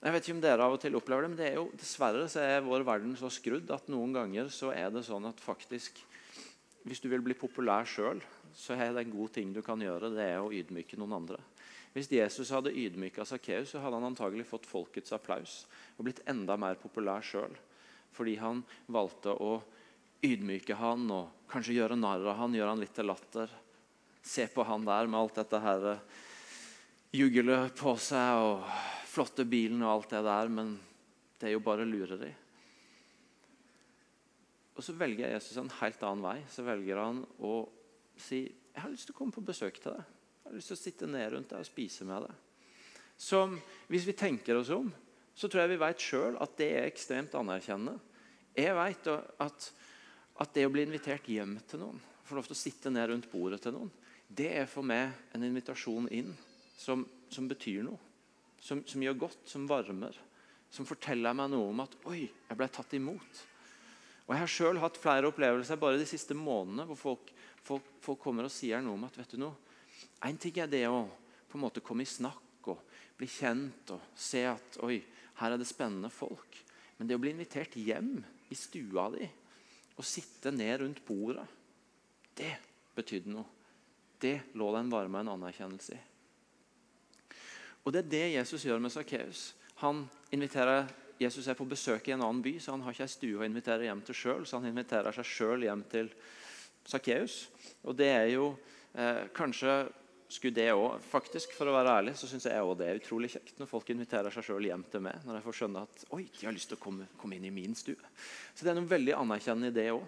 Jeg 0.04 0.12
vet 0.12 0.26
ikke 0.26 0.34
om 0.36 0.40
dere 0.44 0.64
av 0.66 0.74
og 0.74 0.80
til 0.82 0.96
opplever 0.98 1.24
det, 1.24 1.30
men 1.32 1.38
det 1.38 1.46
er 1.48 1.54
jo, 1.56 1.68
dessverre 1.80 2.26
så 2.28 2.42
er 2.44 2.66
vår 2.66 2.82
verden 2.84 3.14
så 3.16 3.30
skrudd 3.32 3.70
at 3.72 3.86
noen 3.88 4.12
ganger 4.12 4.50
så 4.52 4.68
er 4.74 4.90
det 4.92 5.06
sånn 5.06 5.30
at 5.30 5.40
faktisk 5.40 6.02
Hvis 6.84 7.00
du 7.00 7.06
vil 7.08 7.22
bli 7.24 7.32
populær 7.32 7.86
sjøl, 7.88 8.18
så 8.52 8.74
er 8.76 8.90
det 8.92 9.06
en 9.06 9.14
god 9.14 9.30
ting 9.32 9.54
du 9.54 9.62
kan 9.64 9.80
gjøre. 9.80 10.10
Det 10.12 10.26
er 10.34 10.42
å 10.42 10.50
ydmyke 10.52 10.98
noen 11.00 11.14
andre. 11.16 11.38
Hvis 11.94 12.10
Jesus 12.12 12.50
hadde 12.52 12.74
ydmyka 12.76 13.24
Sakkeus, 13.24 13.70
så 13.72 13.80
hadde 13.80 13.96
han 13.96 14.10
antagelig 14.10 14.44
fått 14.50 14.68
folkets 14.68 15.14
applaus 15.16 15.62
og 15.96 16.04
blitt 16.04 16.20
enda 16.28 16.58
mer 16.60 16.76
populær 16.76 17.24
sjøl. 17.24 17.56
Fordi 18.12 18.34
han 18.36 18.60
valgte 18.92 19.32
å 19.32 19.62
ydmyke 20.24 20.76
han 20.78 21.04
og 21.12 21.48
kanskje 21.50 21.76
gjøre 21.76 21.98
narr 21.98 22.24
av 22.32 22.40
han, 22.40 22.56
gjøre 22.56 22.74
han 22.74 22.82
litt 22.82 22.94
til 22.96 23.08
latter. 23.08 23.52
Se 24.24 24.46
på 24.48 24.64
han 24.66 24.86
der 24.86 25.10
med 25.10 25.20
alt 25.20 25.40
dette 25.42 25.60
her 25.60 25.90
eh, 25.92 26.22
jugelet 27.14 27.74
på 27.78 27.94
seg 28.00 28.40
og 28.42 28.64
flotte 29.10 29.44
bilen 29.46 29.84
og 29.84 29.92
alt 29.92 30.16
det 30.16 30.24
der, 30.26 30.50
men 30.50 30.74
det 31.38 31.50
er 31.50 31.54
jo 31.54 31.62
bare 31.64 31.86
lureri. 31.86 32.32
Og 34.74 34.82
Så 34.82 34.94
velger 34.98 35.30
Jesus 35.30 35.58
en 35.60 35.70
helt 35.78 36.02
annen 36.02 36.24
vei. 36.24 36.38
Så 36.50 36.64
velger 36.66 36.98
han 36.98 37.22
å 37.38 37.60
si 38.18 38.42
jeg 38.74 38.82
har 38.82 38.90
lyst 38.90 39.06
til 39.06 39.14
å 39.14 39.18
komme 39.20 39.34
på 39.34 39.44
besøk 39.46 39.76
til 39.78 39.94
deg. 39.94 40.02
Jeg 40.42 40.48
har 40.48 40.56
lyst 40.58 40.70
til 40.72 40.76
å 40.76 40.80
sitte 40.80 41.06
ned 41.06 41.28
rundt 41.30 41.52
deg 41.52 41.62
og 41.62 41.68
spise 41.68 42.06
med 42.08 42.26
deg. 42.26 42.40
Som, 43.14 43.54
Hvis 43.86 44.06
vi 44.08 44.16
tenker 44.18 44.58
oss 44.58 44.72
om, 44.74 44.88
så 45.34 45.46
tror 45.46 45.62
jeg 45.62 45.74
vi 45.76 45.82
vet 45.84 46.02
sjøl 46.02 46.38
at 46.42 46.56
det 46.58 46.70
er 46.74 46.88
ekstremt 46.88 47.36
anerkjennende. 47.38 47.94
Jeg 48.54 48.74
vet 48.74 49.08
at 49.12 49.68
at 50.42 50.54
det 50.54 50.66
å 50.66 50.72
bli 50.72 50.82
invitert 50.86 51.28
hjem 51.30 51.58
til 51.68 51.84
noen, 51.84 52.00
få 52.24 52.38
lov 52.38 52.48
til 52.48 52.56
å 52.56 52.58
sitte 52.58 52.90
ned 52.90 53.10
rundt 53.10 53.30
bordet 53.30 53.60
til 53.62 53.74
noen, 53.76 53.90
det 54.28 54.50
er 54.58 54.68
for 54.70 54.86
meg 54.86 55.12
en 55.36 55.44
invitasjon 55.46 56.08
inn 56.14 56.32
som, 56.80 57.04
som 57.30 57.48
betyr 57.48 57.84
noe. 57.86 58.00
Som, 58.64 58.80
som, 58.88 59.02
gjør 59.04 59.18
godt, 59.26 59.42
som 59.46 59.66
varmer. 59.68 60.16
Som 60.72 60.88
forteller 60.88 61.36
meg 61.36 61.50
noe 61.52 61.68
om 61.68 61.82
at 61.84 61.92
'oi, 62.08 62.24
jeg 62.24 62.58
ble 62.58 62.68
tatt 62.72 62.96
imot'. 62.96 63.42
Og 64.24 64.32
Jeg 64.32 64.40
har 64.40 64.50
selv 64.50 64.80
hatt 64.80 64.96
flere 64.96 65.28
opplevelser 65.28 65.76
bare 65.76 66.00
de 66.00 66.08
siste 66.08 66.34
månedene 66.34 66.86
hvor 66.88 66.96
folk, 66.96 67.32
folk, 67.60 67.90
folk 68.00 68.22
kommer 68.24 68.48
og 68.48 68.54
sier 68.54 68.80
noe 68.80 68.96
om 68.96 69.04
at 69.04 69.18
vet 69.20 69.36
du 69.36 69.42
noe, 69.42 69.54
En 70.24 70.38
ting 70.40 70.56
er 70.58 70.66
det 70.66 70.86
å 70.88 71.04
på 71.50 71.58
en 71.58 71.62
måte 71.66 71.82
komme 71.84 72.02
i 72.02 72.08
snakk 72.08 72.66
og 72.72 72.80
bli 73.18 73.28
kjent 73.28 73.92
og 73.92 74.00
se 74.16 74.46
at 74.48 74.80
'oi, 74.80 75.04
her 75.38 75.52
er 75.52 75.60
det 75.60 75.68
spennende 75.68 76.08
folk'. 76.08 76.64
Men 76.98 77.06
det 77.06 77.18
å 77.18 77.20
bli 77.20 77.30
invitert 77.36 77.76
hjem 77.76 78.24
i 78.48 78.56
stua 78.56 79.10
di 79.12 79.28
å 79.94 80.02
sitte 80.06 80.50
ned 80.54 80.80
rundt 80.80 81.04
bordet, 81.06 81.46
det 82.34 82.54
betydde 82.96 83.30
noe. 83.30 83.46
Det 84.20 84.38
lå 84.56 84.70
det 84.72 84.80
en 84.80 84.90
varme 84.92 85.20
og 85.20 85.26
en 85.26 85.32
anerkjennelse 85.34 85.94
i. 85.94 86.02
Og 87.84 87.92
Det 87.92 88.00
er 88.00 88.10
det 88.10 88.26
Jesus 88.38 88.64
gjør 88.64 88.80
med 88.80 88.92
Sakkeus. 88.92 89.52
Jesus 91.20 91.46
er 91.46 91.54
på 91.54 91.66
besøk 91.68 92.08
i 92.08 92.14
en 92.14 92.22
annen 92.24 92.42
by, 92.42 92.56
så 92.58 92.72
han 92.72 92.82
har 92.82 92.94
ikke 92.94 93.04
ei 93.06 93.12
stue 93.12 93.42
å 93.42 93.46
invitere 93.46 93.86
hjem 93.86 94.00
til 94.06 94.16
sjøl. 94.18 94.46
Så 94.46 94.58
han 94.58 94.70
inviterer 94.70 95.14
seg 95.14 95.28
sjøl 95.28 95.66
hjem 95.66 95.84
til 95.92 96.08
Sakkeus. 96.88 97.36
Og 97.84 97.94
det 97.98 98.08
er 98.10 98.30
jo 98.32 98.48
eh, 98.96 99.28
kanskje 99.36 99.84
skulle 100.34 100.56
det 100.56 100.72
også, 100.72 100.98
faktisk, 101.12 101.54
For 101.54 101.70
å 101.70 101.76
være 101.76 101.94
ærlig 102.00 102.16
så 102.18 102.28
syns 102.30 102.48
jeg 102.48 102.62
også 102.62 102.78
det 102.80 102.88
er 102.90 102.98
utrolig 102.98 103.30
kjekt 103.32 103.60
når 103.60 103.70
folk 103.70 103.90
inviterer 103.94 104.34
seg 104.34 104.48
sjøl 104.48 104.66
hjem 104.66 104.84
til 104.90 105.04
meg. 105.06 105.22
Når 105.26 105.38
jeg 105.38 105.46
får 105.46 105.56
skjønne 105.60 105.84
at 105.86 106.04
oi, 106.16 106.24
de 106.26 106.48
har 106.48 106.56
lyst 106.56 106.72
til 106.72 106.78
å 106.78 106.82
komme, 106.82 107.06
komme 107.20 107.38
inn 107.38 107.46
i 107.48 107.54
min 107.54 107.76
stue. 107.78 108.12
Så 108.54 108.66
det 108.66 108.72
er 108.72 108.78
noe 108.80 108.90
veldig 108.90 109.14
anerkjennende 109.20 109.70
i 109.70 109.76
det 109.76 109.88
òg. 109.94 110.04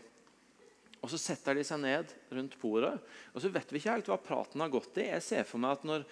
Og 1.04 1.12
Så 1.12 1.20
setter 1.22 1.54
de 1.54 1.62
seg 1.62 1.78
ned 1.78 2.10
rundt 2.34 2.56
bordet, 2.58 2.96
og 3.30 3.42
så 3.42 3.50
vet 3.54 3.70
vi 3.70 3.78
ikke 3.78 3.92
helt 3.92 4.08
hva 4.10 4.16
praten 4.18 4.64
har 4.64 4.72
gått 4.72 4.96
i. 4.98 5.04
Jeg 5.12 5.22
ser 5.22 5.44
for 5.46 5.62
meg 5.62 5.76
at 5.76 5.84
Når 5.86 6.06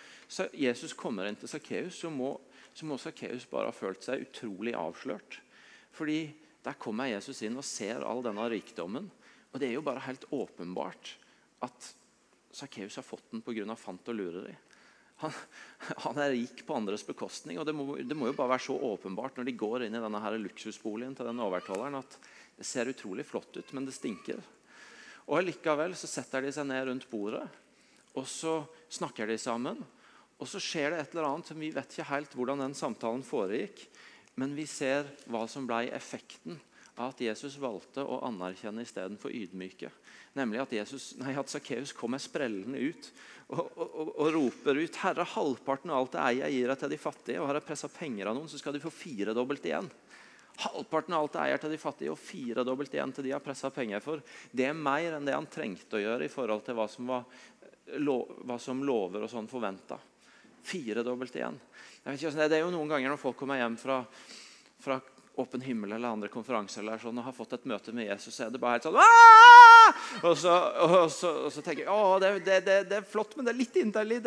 Jesus 0.55 0.95
kommer 0.95 1.27
inn 1.27 1.39
til 1.41 1.51
Sakkeus, 1.51 1.99
så 1.99 2.13
må, 2.15 2.37
så 2.77 2.87
Sakkeus 3.01 3.49
bare 3.51 3.73
ha 3.73 3.75
følt 3.75 4.07
seg 4.07 4.23
utrolig 4.29 4.77
avslørt. 4.79 5.41
Fordi 5.95 6.29
der 6.63 6.79
kommer 6.79 7.11
Jesus 7.11 7.43
inn 7.43 7.59
og 7.59 7.67
ser 7.67 8.07
all 8.07 8.23
denne 8.23 8.47
rikdommen. 8.53 9.11
Og 9.51 9.59
det 9.59 9.69
er 9.69 9.77
jo 9.77 9.87
bare 9.87 10.07
helt 10.07 10.25
åpenbart 10.31 11.17
at 11.65 11.91
Sakkeus 12.55 12.97
har 12.97 13.07
fått 13.07 13.31
den 13.33 13.43
pga. 13.43 13.77
fant 13.77 14.09
og 14.09 14.17
lureri. 14.17 14.55
Han, 15.23 15.33
han, 16.05 16.19
er 16.19 16.33
rik 16.35 16.65
på 16.67 16.75
andres 16.75 17.07
bekostning. 17.07 17.59
og 17.59 17.67
det 17.67 17.75
må, 17.75 17.97
det 17.97 18.17
må, 18.19 18.29
jo 18.31 18.37
bare 18.39 18.55
være 18.57 18.67
så 18.67 18.79
åpenbart 18.79 19.39
når 19.39 19.49
de 19.49 19.59
går 19.59 19.87
inn 19.87 19.95
i 19.95 20.03
denne 20.03 20.23
her 20.23 20.39
luksusboligen 20.39 21.15
til 21.15 21.29
den 21.29 21.43
overtolleren, 21.43 22.01
at 22.01 22.19
det 22.57 22.67
ser 22.67 22.91
utrolig 22.91 23.27
flott 23.27 23.57
ut, 23.57 23.73
men 23.75 23.87
det 23.87 23.95
stinker. 23.95 24.43
Og 25.31 25.43
Likevel 25.43 25.95
så 25.97 26.11
setter 26.11 26.45
de 26.45 26.53
seg 26.53 26.67
ned 26.69 26.87
rundt 26.89 27.07
bordet, 27.11 27.45
og 28.15 28.27
så 28.29 28.61
snakker 28.93 29.31
de 29.31 29.39
sammen. 29.41 29.81
Og 30.39 30.51
så 30.51 30.61
skjer 30.63 30.93
det 30.93 31.01
et 31.01 31.15
eller 31.15 31.29
annet 31.31 31.49
som 31.51 31.63
vi 31.63 31.71
vet 31.75 31.95
ikke 31.95 32.11
helt 32.11 32.35
hvordan 32.37 32.63
den 32.63 32.77
samtalen 32.77 33.23
foregikk. 33.27 33.87
Men 34.39 34.55
vi 34.57 34.67
ser 34.67 35.07
hva 35.31 35.45
som 35.51 35.67
ble 35.67 35.87
effekten 35.95 36.59
at 37.03 37.21
Jesus 37.21 37.57
valgte 37.59 38.05
å 38.07 38.21
anerkjenne 38.29 38.85
istedenfor 38.87 39.33
ydmyke. 39.35 39.91
Nemlig 40.39 40.61
at, 40.63 40.75
Jesus, 40.77 41.13
at 41.19 41.51
Sakkeus 41.51 41.95
kommer 41.97 42.23
sprellende 42.23 42.79
ut 42.79 43.09
og, 43.49 43.67
og, 43.77 44.13
og, 44.15 44.29
roper 44.35 44.79
ut 44.81 45.01
Herre, 45.03 45.27
halvparten 45.35 45.93
av 45.93 46.01
alt 46.01 46.15
det 46.15 46.23
eier, 46.23 46.45
jeg 46.47 46.57
gir 46.57 46.71
deg 46.71 46.81
til 46.81 46.93
de 46.95 47.01
fattige. 47.01 47.41
Og 47.43 47.51
har 47.51 47.59
jeg 47.59 47.67
pressa 47.67 47.91
penger 47.93 48.31
av 48.31 48.39
noen, 48.39 48.49
så 48.51 48.61
skal 48.61 48.77
de 48.77 48.83
få 48.83 48.93
firedobbelt 48.95 49.67
igjen. 49.69 49.91
Halvparten 50.65 51.17
av 51.17 51.25
alt 51.25 51.35
det 51.35 51.43
eier 51.43 51.61
til 51.61 51.75
de 51.75 51.81
fattige, 51.83 52.15
og 52.15 52.23
firedobbelt 52.23 52.95
igjen 52.95 53.13
til 53.15 53.27
de 53.27 53.35
har 53.35 53.43
pressa 53.45 53.73
penger 53.75 54.05
for. 54.05 54.23
Det 54.55 54.69
er 54.71 54.79
mer 54.79 55.19
enn 55.19 55.27
det 55.27 55.35
han 55.37 55.51
trengte 55.51 55.99
å 55.99 56.05
gjøre 56.05 56.29
i 56.29 56.33
forhold 56.33 56.65
til 56.67 56.79
hva 56.79 56.87
som, 56.91 57.11
var, 57.11 57.27
hva 58.47 58.59
som 58.63 58.85
lover 58.87 59.27
og 59.27 59.33
sånn 59.33 59.51
forventa. 59.51 59.99
Firedobbelt 60.65 61.37
igjen. 61.37 61.59
Det 62.05 62.47
er 62.47 62.63
jo 62.63 62.73
noen 62.73 62.89
ganger 62.89 63.13
når 63.13 63.21
folk 63.21 63.37
kommer 63.43 63.61
hjem 63.61 63.77
fra, 63.81 63.99
fra 64.81 65.01
Åpen 65.41 65.65
himmel 65.67 65.93
eller 65.93 66.15
andre 66.15 66.31
konferanser 66.31 66.85
eller 66.85 67.01
sånn, 67.03 67.19
og 67.19 67.27
har 67.27 67.35
fått 67.35 67.57
et 67.57 67.65
møte 67.67 67.93
med 67.97 68.07
Jesus, 68.07 68.37
så 68.37 68.47
er 68.47 68.55
det 68.55 68.61
bare 68.63 68.79
helt 68.79 68.87
sånn 68.87 69.01
og 70.23 70.37
så, 70.39 70.53
og, 70.85 71.11
så, 71.13 71.31
og 71.47 71.53
så, 71.53 71.63
tenker 71.65 71.85
jeg 71.85 71.93
å, 71.93 72.17
det, 72.23 72.33
det, 72.47 72.59
det, 72.89 72.99
er 73.01 73.07
flott, 73.09 73.35
men 73.37 73.47
det 73.47 73.53
er 73.53 73.59
litt 73.59 73.77
inderlig. 73.81 74.21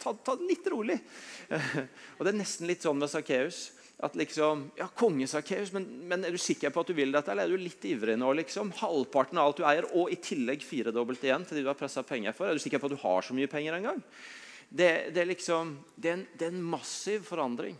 Ta, 0.00 0.12
ta, 0.14 0.36
det 0.38 0.48
litt 0.48 0.66
rolig. 0.70 0.96
og 2.16 2.24
Det 2.24 2.32
er 2.32 2.38
nesten 2.38 2.68
litt 2.70 2.84
sånn 2.84 3.00
med 3.00 3.10
Sakkeus. 3.10 3.70
At 4.00 4.14
liksom, 4.16 4.62
ja, 4.78 4.86
konge 4.96 5.26
Sakkeus, 5.28 5.74
men, 5.76 5.84
men, 6.08 6.22
er 6.24 6.32
du 6.32 6.40
sikker 6.40 6.72
på 6.72 6.84
at 6.84 6.88
du 6.88 6.96
vil 6.96 7.12
dette, 7.12 7.32
eller 7.32 7.48
er 7.48 7.52
du 7.52 7.60
litt 7.60 7.84
ivrig 7.84 8.16
nå? 8.20 8.30
liksom? 8.38 8.70
Halvparten 8.78 9.40
av 9.40 9.50
alt 9.50 9.60
du 9.60 9.66
eier, 9.68 9.88
og 9.92 10.12
i 10.12 10.16
tillegg 10.24 10.64
firedobbelt 10.64 11.24
igjen 11.26 11.44
de 11.50 11.64
du 11.64 11.68
har 11.68 11.76
pressa 11.78 12.04
penger 12.06 12.36
for. 12.36 12.48
Er 12.48 12.56
du 12.56 12.62
sikker 12.62 12.80
på 12.80 12.88
at 12.88 12.96
du 12.96 13.02
har 13.02 13.26
så 13.26 13.36
mye 13.36 13.50
penger 13.50 13.76
engang? 13.76 14.00
Det, 14.70 15.10
det, 15.12 15.26
liksom, 15.28 15.74
det 15.96 16.12
er, 16.12 16.20
en, 16.20 16.24
det 16.38 16.46
er 16.46 16.54
en 16.54 16.64
massiv 16.72 17.26
forandring. 17.28 17.76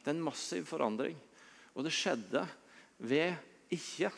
Det 0.00 0.10
er 0.10 0.16
en 0.16 0.26
massiv 0.26 0.66
forandring. 0.66 1.14
Og 1.74 1.86
det 1.86 1.94
skjedde 1.94 2.44
ved 3.02 3.34
ikke 3.74 4.10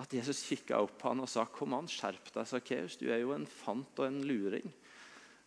at 0.00 0.14
Jesus 0.16 0.42
kikka 0.48 0.80
opp 0.82 0.96
på 0.98 1.12
han 1.12 1.22
og 1.22 1.30
sa 1.30 1.44
kom 1.46 1.76
an, 1.76 1.90
skjerp 1.90 2.32
deg, 2.34 2.48
Sakkeus. 2.50 2.96
Du 2.98 3.06
er 3.12 3.20
jo 3.22 3.34
en 3.36 3.46
fant 3.46 4.00
og 4.00 4.08
en 4.08 4.22
luring. 4.26 4.66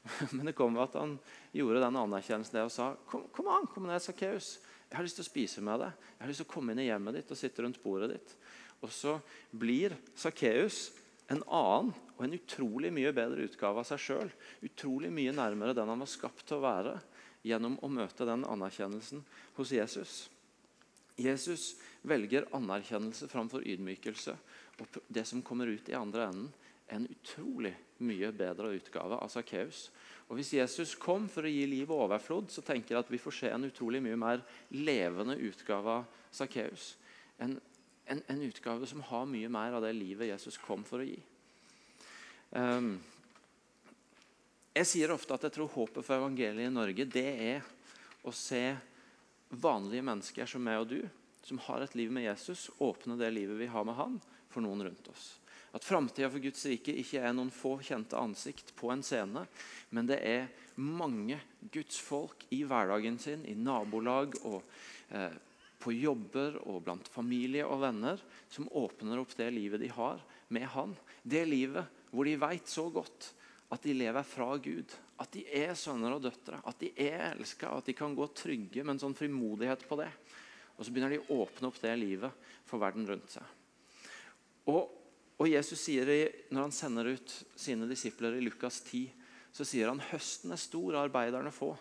Men 0.36 0.48
det 0.48 0.56
kom 0.56 0.78
at 0.80 0.96
han 0.96 1.18
gjorde 1.56 1.82
den 1.84 2.00
anerkjennelsen 2.00 2.62
og 2.64 2.72
sa 2.72 2.92
kom, 3.10 3.26
kom 3.36 3.50
an, 3.52 3.68
kom 3.74 3.90
ned, 3.90 4.00
Sakkeus. 4.04 4.56
Jeg 4.88 4.96
har 4.96 5.04
lyst 5.04 5.20
til 5.20 5.26
å 5.26 5.32
spise 5.32 5.64
med 5.66 5.82
deg. 5.84 6.06
Jeg 6.14 6.24
har 6.24 6.32
lyst 6.32 6.44
til 6.44 6.48
å 6.48 6.54
komme 6.54 6.72
inn 6.72 6.86
i 6.86 6.88
hjemmet 6.88 7.18
ditt 7.18 7.34
og 7.34 7.40
sitte 7.40 7.66
rundt 7.66 7.82
bordet 7.84 8.14
ditt. 8.14 8.38
Og 8.86 8.94
så 8.94 9.18
blir 9.52 9.98
Sakkeus 10.16 10.86
en 11.34 11.42
annen 11.44 11.92
og 12.16 12.24
en 12.24 12.38
utrolig 12.38 12.94
mye 12.94 13.12
bedre 13.14 13.50
utgave 13.50 13.84
av 13.84 13.90
seg 13.90 14.00
sjøl. 14.00 14.32
Utrolig 14.64 15.12
mye 15.12 15.36
nærmere 15.36 15.76
den 15.76 15.92
han 15.92 16.06
var 16.06 16.10
skapt 16.10 16.46
til 16.48 16.62
å 16.62 16.64
være, 16.64 16.96
gjennom 17.44 17.76
å 17.84 17.92
møte 17.92 18.26
den 18.28 18.48
anerkjennelsen 18.48 19.22
hos 19.60 19.76
Jesus. 19.76 20.16
Jesus 21.18 21.76
velger 22.08 22.46
anerkjennelse 22.56 23.28
framfor 23.32 23.66
ydmykelse. 23.66 24.36
Og 24.78 25.00
det 25.10 25.26
som 25.26 25.42
kommer 25.42 25.68
ut 25.68 25.90
i 25.90 25.98
andre 25.98 26.30
enden, 26.30 26.52
er 26.88 27.02
en 27.02 27.10
utrolig 27.12 27.74
mye 28.06 28.30
bedre 28.32 28.70
utgave 28.78 29.18
av 29.20 29.32
Sakkeus. 29.32 29.90
Og 30.28 30.38
Hvis 30.38 30.54
Jesus 30.56 30.94
kom 31.00 31.28
for 31.32 31.48
å 31.48 31.52
gi 31.52 31.66
liv 31.68 31.90
og 31.92 32.06
overflod, 32.06 32.52
så 32.52 32.64
tenker 32.64 32.96
jeg 32.96 33.02
at 33.02 33.12
vi 33.12 33.20
får 33.20 33.36
se 33.36 33.52
en 33.52 33.68
utrolig 33.68 34.02
mye 34.04 34.20
mer 34.20 34.44
levende 34.76 35.38
utgave 35.50 36.00
av 36.02 36.08
Sakkeus. 36.32 36.94
En, 37.40 37.58
en, 38.08 38.22
en, 38.28 38.42
utgave 38.44 38.88
som 38.88 39.04
har 39.10 39.28
mye 39.30 39.50
mer 39.52 39.78
av 39.78 39.84
det 39.84 39.94
livet 39.96 40.32
Jesus 40.32 40.60
kom 40.62 40.84
for 40.88 41.04
å 41.04 41.08
gi. 41.08 41.20
Um, 42.52 42.96
jeg 44.78 44.88
sier 44.88 45.12
ofte 45.12 45.36
at 45.36 45.48
jeg 45.48 45.58
tror 45.58 45.74
håpet 45.74 46.06
for 46.06 46.20
evangeliet 46.20 46.70
i 46.70 46.74
Norge 46.74 47.08
det 47.10 47.28
er 47.50 47.66
å 48.28 48.32
se 48.36 48.62
vanlige 49.50 50.06
mennesker 50.06 50.50
som 50.50 50.64
meg 50.64 50.82
og 50.82 50.92
du, 50.92 51.02
som 51.48 51.60
har 51.68 51.84
et 51.84 51.96
liv 51.96 52.12
med 52.12 52.28
Jesus, 52.28 52.68
åpne 52.84 53.18
det 53.20 53.32
livet 53.36 53.60
vi 53.60 53.70
har 53.72 53.86
med 53.88 53.96
han, 53.98 54.18
for 54.52 54.64
noen 54.64 54.84
rundt 54.88 55.12
oss. 55.12 55.38
At 55.76 55.86
framtida 55.86 56.30
for 56.32 56.42
Guds 56.42 56.64
rike 56.68 56.96
ikke 56.96 57.22
er 57.22 57.36
noen 57.36 57.52
få 57.54 57.76
kjente 57.86 58.18
ansikt 58.20 58.74
på 58.80 58.90
en 58.92 59.04
scene, 59.06 59.46
men 59.94 60.08
det 60.10 60.20
er 60.26 60.48
mange 60.80 61.40
Guds 61.74 62.00
folk 62.02 62.46
i 62.56 62.64
hverdagen 62.68 63.20
sin, 63.22 63.44
i 63.46 63.56
nabolag 63.58 64.38
og 64.48 64.62
eh, 65.10 65.36
på 65.78 65.94
jobber 65.94 66.58
og 66.66 66.82
blant 66.88 67.08
familie 67.12 67.66
og 67.68 67.84
venner, 67.84 68.22
som 68.50 68.70
åpner 68.74 69.22
opp 69.22 69.36
det 69.38 69.52
livet 69.54 69.84
de 69.84 69.92
har 69.94 70.22
med 70.54 70.66
Han. 70.74 70.96
Det 71.22 71.44
livet 71.46 71.86
hvor 72.12 72.26
de 72.26 72.38
vet 72.40 72.72
så 72.72 72.88
godt 72.90 73.32
at 73.74 73.84
de 73.84 73.96
lever 73.96 74.24
fra 74.24 74.50
Gud. 74.58 74.94
At 75.20 75.34
de 75.34 75.44
er 75.60 75.74
sønner 75.78 76.14
og 76.16 76.24
døtre, 76.24 76.62
at 76.64 76.80
de 76.80 76.92
er 76.94 77.34
elska, 77.34 77.72
at 77.74 77.90
de 77.90 77.96
kan 77.98 78.16
gå 78.16 78.28
trygge 78.38 78.84
med 78.84 78.96
en 78.96 79.04
sånn 79.08 79.18
frimodighet 79.18 79.84
på 79.90 79.98
det. 80.00 80.10
Og 80.78 80.86
så 80.86 80.94
begynner 80.94 81.16
de 81.16 81.22
å 81.24 81.42
åpne 81.44 81.72
opp 81.72 81.80
det 81.82 81.96
livet 81.98 82.50
for 82.68 82.82
verden 82.82 83.08
rundt 83.10 83.34
seg. 83.34 83.56
Og, 84.70 84.92
og 85.40 85.50
Jesus 85.50 85.82
sier 85.82 86.08
det 86.08 86.22
når 86.54 86.68
han 86.68 86.76
sender 86.76 87.10
ut 87.16 87.34
sine 87.58 87.90
disipler 87.90 88.38
i 88.38 88.44
Lukas 88.46 88.80
10, 88.86 89.08
så 89.58 89.66
sier 89.66 89.90
han 89.90 90.04
høsten 90.12 90.54
er 90.54 90.62
stor, 90.62 90.92
og 90.94 91.02
arbeiderne 91.08 91.54
få. 91.56 91.72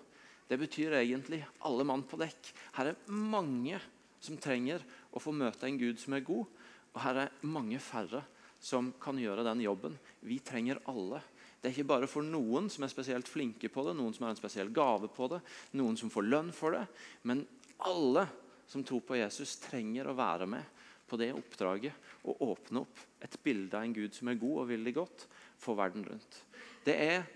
Det 0.48 0.56
betyr 0.60 0.96
egentlig 1.00 1.42
alle 1.66 1.84
mann 1.84 2.06
på 2.08 2.18
dekk. 2.20 2.52
Her 2.78 2.92
er 2.92 3.02
mange 3.12 3.80
som 4.22 4.38
trenger 4.40 4.84
å 5.12 5.20
få 5.20 5.34
møte 5.34 5.68
en 5.68 5.78
Gud 5.78 6.00
som 6.00 6.16
er 6.16 6.24
god, 6.24 6.46
og 6.94 7.02
her 7.04 7.26
er 7.26 7.38
mange 7.44 7.80
færre 7.82 8.22
som 8.62 8.94
kan 9.02 9.18
gjøre 9.20 9.44
den 9.44 9.60
jobben. 9.66 9.98
Vi 10.24 10.38
trenger 10.40 10.80
alle. 10.88 11.20
Det 11.66 11.72
er 11.72 11.80
ikke 11.80 11.90
bare 11.90 12.06
for 12.06 12.22
noen 12.22 12.68
som 12.70 12.84
er 12.86 12.90
spesielt 12.92 13.26
flinke 13.26 13.66
på 13.74 13.82
det, 13.82 13.96
noen 13.98 14.12
som 14.14 14.22
har 14.22 14.36
en 14.36 14.38
spesiell 14.38 14.68
gave 14.70 15.08
på 15.10 15.26
det, 15.32 15.40
noen 15.74 15.96
som 15.98 16.12
får 16.14 16.28
lønn 16.28 16.52
for 16.54 16.76
det. 16.76 16.84
Men 17.26 17.40
alle 17.82 18.22
som 18.70 18.84
tror 18.86 19.02
på 19.02 19.16
Jesus, 19.18 19.56
trenger 19.64 20.06
å 20.06 20.14
være 20.14 20.46
med 20.46 20.62
på 21.10 21.18
det 21.18 21.32
oppdraget 21.34 22.22
og 22.22 22.44
åpne 22.52 22.84
opp 22.84 23.02
et 23.26 23.34
bilde 23.42 23.74
av 23.74 23.82
en 23.82 23.96
Gud 23.96 24.14
som 24.14 24.30
er 24.30 24.38
god 24.38 24.60
og 24.62 24.68
vil 24.70 24.86
det 24.86 24.94
godt 24.94 25.24
for 25.58 25.74
verden 25.78 26.06
rundt. 26.06 26.38
Det 26.86 26.94
er 26.94 27.26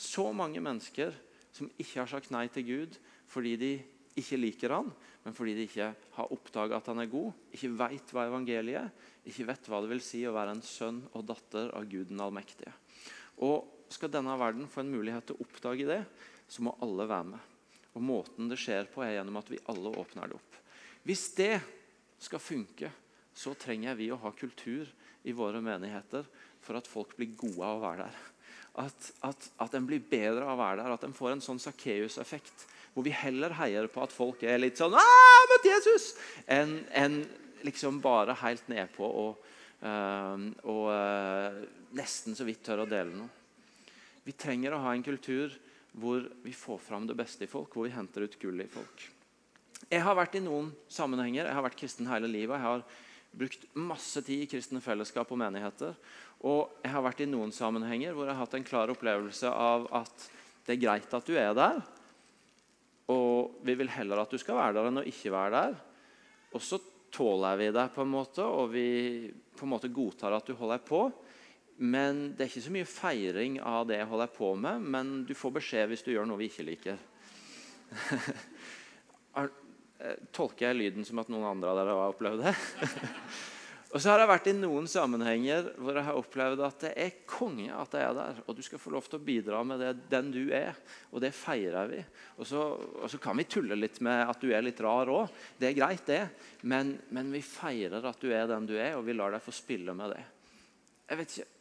så 0.00 0.30
mange 0.32 0.64
mennesker 0.64 1.12
som 1.52 1.68
ikke 1.76 2.00
har 2.00 2.08
sagt 2.14 2.32
nei 2.32 2.46
til 2.56 2.64
Gud 2.70 2.96
fordi 3.28 3.52
de 3.60 3.72
ikke 4.16 4.40
liker 4.40 4.78
han, 4.78 4.88
men 5.28 5.36
fordi 5.36 5.58
de 5.58 5.68
ikke 5.68 5.90
har 6.16 6.32
oppdaga 6.32 6.80
at 6.80 6.88
han 6.88 7.04
er 7.04 7.12
god, 7.12 7.36
ikke 7.52 7.72
veit 7.84 8.16
hva 8.16 8.24
evangeliet 8.30 8.80
er, 8.80 8.90
ikke 9.28 9.48
vet 9.52 9.68
hva 9.68 9.84
det 9.84 9.92
vil 9.92 10.04
si 10.08 10.24
å 10.24 10.32
være 10.32 10.56
en 10.56 10.64
sønn 10.64 11.04
og 11.12 11.28
datter 11.28 11.68
av 11.76 11.84
Gud 11.92 12.08
den 12.08 12.24
allmektige. 12.24 12.72
Og 13.42 13.73
Skal 13.94 14.10
denne 14.10 14.34
verden 14.40 14.66
få 14.70 14.82
en 14.82 14.90
mulighet 14.90 15.28
til 15.28 15.38
å 15.38 15.46
oppdage 15.46 15.86
det, 15.86 16.00
så 16.50 16.64
må 16.66 16.74
alle 16.82 17.06
være 17.06 17.30
med. 17.34 17.50
Og 17.94 18.02
Måten 18.02 18.50
det 18.50 18.58
skjer 18.58 18.88
på, 18.90 19.04
er 19.04 19.18
gjennom 19.18 19.38
at 19.38 19.50
vi 19.52 19.62
alle 19.70 19.94
åpner 19.94 20.30
det 20.30 20.38
opp. 20.38 20.60
Hvis 21.06 21.28
det 21.38 21.54
skal 22.24 22.42
funke, 22.42 22.90
så 23.34 23.54
trenger 23.58 23.96
vi 23.98 24.10
å 24.10 24.18
ha 24.22 24.32
kultur 24.34 24.88
i 25.26 25.34
våre 25.34 25.60
menigheter 25.62 26.26
for 26.62 26.78
at 26.78 26.88
folk 26.90 27.14
blir 27.18 27.34
gode 27.38 27.62
av 27.66 27.78
å 27.78 27.84
være 27.84 28.06
der. 28.06 28.22
At, 28.84 29.08
at, 29.28 29.48
at 29.62 29.76
en 29.78 29.86
blir 29.86 30.02
bedre 30.02 30.46
av 30.46 30.56
å 30.56 30.62
være 30.62 30.82
der, 30.82 30.94
at 30.96 31.06
en 31.06 31.14
får 31.14 31.36
en 31.36 31.44
sånn 31.44 31.62
Sakkeus-effekt. 31.62 32.66
Hvor 32.94 33.06
vi 33.06 33.14
heller 33.14 33.54
heier 33.58 33.86
på 33.90 34.02
at 34.02 34.14
folk 34.14 34.42
er 34.46 34.58
litt 34.62 34.80
sånn 34.80 34.94
møtt 34.94 35.68
Jesus! 35.68 36.14
enn 36.50 36.80
en 36.94 37.20
liksom 37.66 38.00
bare 38.02 38.34
helt 38.42 38.66
nedpå 38.70 39.06
og, 39.06 39.46
uh, 39.86 40.36
og 40.66 40.84
uh, 40.90 41.62
nesten 41.96 42.36
så 42.36 42.46
vidt 42.46 42.64
tør 42.66 42.84
å 42.84 42.90
dele 42.90 43.14
noe. 43.14 43.43
Vi 44.24 44.32
trenger 44.32 44.74
å 44.74 44.82
ha 44.84 44.94
en 44.94 45.04
kultur 45.04 45.54
hvor 45.94 46.24
vi 46.42 46.52
får 46.56 46.80
fram 46.82 47.06
det 47.06 47.16
beste 47.18 47.46
i 47.46 47.50
folk, 47.50 47.74
hvor 47.74 47.86
vi 47.86 47.94
henter 47.94 48.26
ut 48.26 48.38
gullet 48.40 48.66
i 48.66 48.72
folk. 48.72 49.08
Jeg 49.90 50.02
har 50.02 50.16
vært 50.16 50.38
i 50.38 50.42
noen 50.42 50.72
sammenhenger, 50.90 51.44
jeg 51.44 51.54
har 51.54 51.66
vært 51.66 51.78
kristen 51.78 52.08
hele 52.08 52.30
livet. 52.30 52.56
Jeg 52.56 52.64
har 52.64 52.86
brukt 53.34 53.66
masse 53.76 54.22
tid 54.24 54.44
i 54.44 54.48
kristne 54.50 54.80
fellesskap 54.82 55.30
og 55.34 55.40
menigheter. 55.40 55.94
Og 56.46 56.72
jeg 56.82 56.92
har 56.94 57.04
vært 57.04 57.22
i 57.24 57.28
noen 57.30 57.52
sammenhenger 57.54 58.14
hvor 58.14 58.28
jeg 58.28 58.34
har 58.34 58.46
hatt 58.46 58.56
en 58.58 58.66
klar 58.66 58.92
opplevelse 58.94 59.50
av 59.50 59.86
at 60.02 60.26
det 60.64 60.76
er 60.76 60.82
greit 60.82 61.14
at 61.14 61.28
du 61.28 61.36
er 61.36 61.52
der, 61.56 61.82
og 63.12 63.60
vi 63.64 63.74
vil 63.76 63.90
heller 63.92 64.22
at 64.22 64.32
du 64.32 64.40
skal 64.40 64.56
være 64.56 64.78
der 64.78 64.88
enn 64.88 65.02
å 65.02 65.08
ikke 65.08 65.32
være 65.34 65.52
der. 65.58 65.74
Og 66.56 66.62
så 66.64 66.78
tåler 67.14 67.58
vi 67.60 67.68
deg, 67.74 67.90
på 67.92 68.02
en 68.02 68.10
måte, 68.10 68.44
og 68.44 68.72
vi 68.72 68.86
på 69.54 69.66
en 69.66 69.72
måte 69.74 69.92
godtar 69.92 70.34
at 70.34 70.48
du 70.48 70.54
holder 70.56 70.80
på. 70.82 71.02
Men 71.76 72.28
det 72.34 72.44
er 72.44 72.50
ikke 72.52 72.66
så 72.68 72.74
mye 72.74 72.88
feiring 72.88 73.56
av 73.66 73.88
det 73.88 73.98
jeg 73.98 74.10
holder 74.10 74.30
på 74.36 74.52
med, 74.54 74.84
men 74.94 75.14
du 75.26 75.34
får 75.34 75.56
beskjed 75.56 75.90
hvis 75.90 76.04
du 76.06 76.12
gjør 76.12 76.28
noe 76.30 76.40
vi 76.40 76.50
ikke 76.52 76.68
liker. 76.70 77.02
Eh, 80.04 80.16
tolker 80.34 80.66
jeg 80.66 80.76
lyden 80.76 81.06
som 81.06 81.20
at 81.22 81.28
noen 81.30 81.46
andre 81.46 81.70
av 81.70 81.78
dere 81.78 81.92
har 81.94 82.12
opplevd 82.12 82.40
det? 82.42 82.52
Og 83.94 84.02
så 84.02 84.10
har 84.10 84.24
jeg 84.24 84.30
vært 84.32 84.48
i 84.50 84.54
noen 84.58 84.88
sammenhenger 84.90 85.68
hvor 85.78 85.94
jeg 85.94 86.06
har 86.08 86.16
opplevd 86.18 86.62
at 86.66 86.80
det 86.82 86.90
er 86.98 87.12
konge 87.30 87.68
at 87.70 87.92
jeg 87.94 88.02
er 88.02 88.16
der. 88.16 88.40
Og 88.42 88.56
du 88.58 88.62
skal 88.66 88.80
få 88.82 88.90
lov 88.90 89.06
til 89.06 89.20
å 89.20 89.22
bidra 89.22 89.60
med 89.62 89.78
det, 89.78 89.92
den 90.10 90.32
du 90.34 90.40
er. 90.50 90.74
Og 91.14 91.22
det 91.22 91.30
feirer 91.30 91.92
vi. 91.92 92.00
Og 92.34 92.48
så, 92.50 92.64
og 92.74 93.06
så 93.12 93.20
kan 93.22 93.38
vi 93.38 93.46
tulle 93.46 93.78
litt 93.78 94.02
med 94.02 94.26
at 94.26 94.42
du 94.42 94.50
er 94.50 94.66
litt 94.66 94.82
rar 94.82 95.12
òg. 95.14 95.30
Det 95.60 95.70
er 95.70 95.78
greit, 95.78 96.02
det. 96.10 96.24
Men, 96.66 96.96
men, 97.14 97.30
vi 97.30 97.44
feirer 97.46 98.10
at 98.10 98.18
du 98.18 98.34
er 98.34 98.50
den 98.50 98.66
du 98.66 98.74
er, 98.74 98.96
og 98.98 99.06
vi 99.06 99.14
lar 99.14 99.30
deg 99.36 99.46
få 99.46 99.54
spille 99.54 99.94
med 99.94 100.16
det. 100.16 100.24
Jeg 101.06 101.22
vet 101.22 101.36
ikke. 101.38 101.53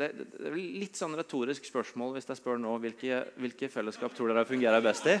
Det, 0.00 0.08
det, 0.16 0.24
det 0.32 0.48
er 0.48 0.54
litt 0.56 0.96
sånn 0.96 1.12
retorisk 1.18 1.66
spørsmål 1.68 2.14
hvis 2.14 2.24
jeg 2.30 2.38
spør 2.38 2.56
nå 2.56 2.72
hvilke, 2.80 3.20
hvilke 3.36 3.68
fellesskap 3.68 4.14
tror 4.16 4.32
dere 4.32 4.48
fungerer 4.48 4.80
best 4.80 5.04
i. 5.12 5.16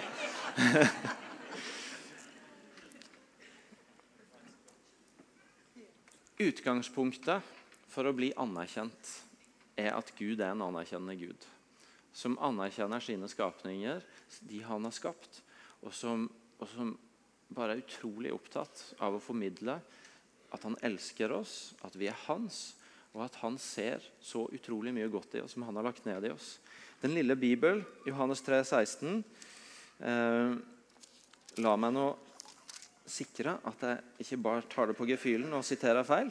Utgangspunktet 6.48 7.44
for 7.92 8.08
å 8.08 8.16
bli 8.16 8.32
anerkjent 8.40 9.04
er 9.76 9.92
at 9.98 10.16
Gud 10.16 10.40
er 10.40 10.54
en 10.54 10.64
anerkjennende 10.70 11.20
Gud. 11.20 11.44
Som 12.16 12.40
anerkjenner 12.40 13.04
sine 13.04 13.28
skapninger, 13.28 14.00
de 14.48 14.64
han 14.64 14.88
har 14.88 14.96
skapt, 14.96 15.44
og 15.84 15.92
som, 15.92 16.32
og 16.56 16.68
som 16.72 16.96
bare 17.52 17.76
er 17.76 17.84
utrolig 17.84 18.32
opptatt 18.32 18.96
av 19.04 19.12
å 19.18 19.20
formidle 19.20 19.76
at 20.56 20.64
han 20.64 20.80
elsker 20.88 21.36
oss, 21.36 21.76
at 21.84 21.92
vi 22.00 22.08
er 22.08 22.16
hans, 22.30 22.79
og 23.14 23.24
at 23.26 23.38
han 23.42 23.56
ser 23.58 24.04
så 24.22 24.44
utrolig 24.54 24.92
mye 24.94 25.10
godt 25.10 25.34
i 25.38 25.42
oss 25.42 25.56
som 25.56 25.64
han 25.66 25.78
har 25.80 25.88
lagt 25.88 26.06
ned 26.06 26.28
i 26.28 26.34
oss. 26.34 26.58
Den 27.02 27.16
lille 27.16 27.34
Bibel, 27.36 27.82
Johannes 28.06 28.42
3, 28.46 28.62
16, 28.64 29.24
eh, 30.04 30.58
La 31.58 31.72
meg 31.74 31.90
nå 31.90 32.04
sikre 33.10 33.56
at 33.66 33.80
jeg 33.82 34.22
ikke 34.22 34.38
bare 34.44 34.68
tar 34.70 34.86
det 34.86 34.94
på 34.98 35.08
gefühlen 35.08 35.50
og 35.56 35.66
siterer 35.66 36.06
feil. 36.06 36.30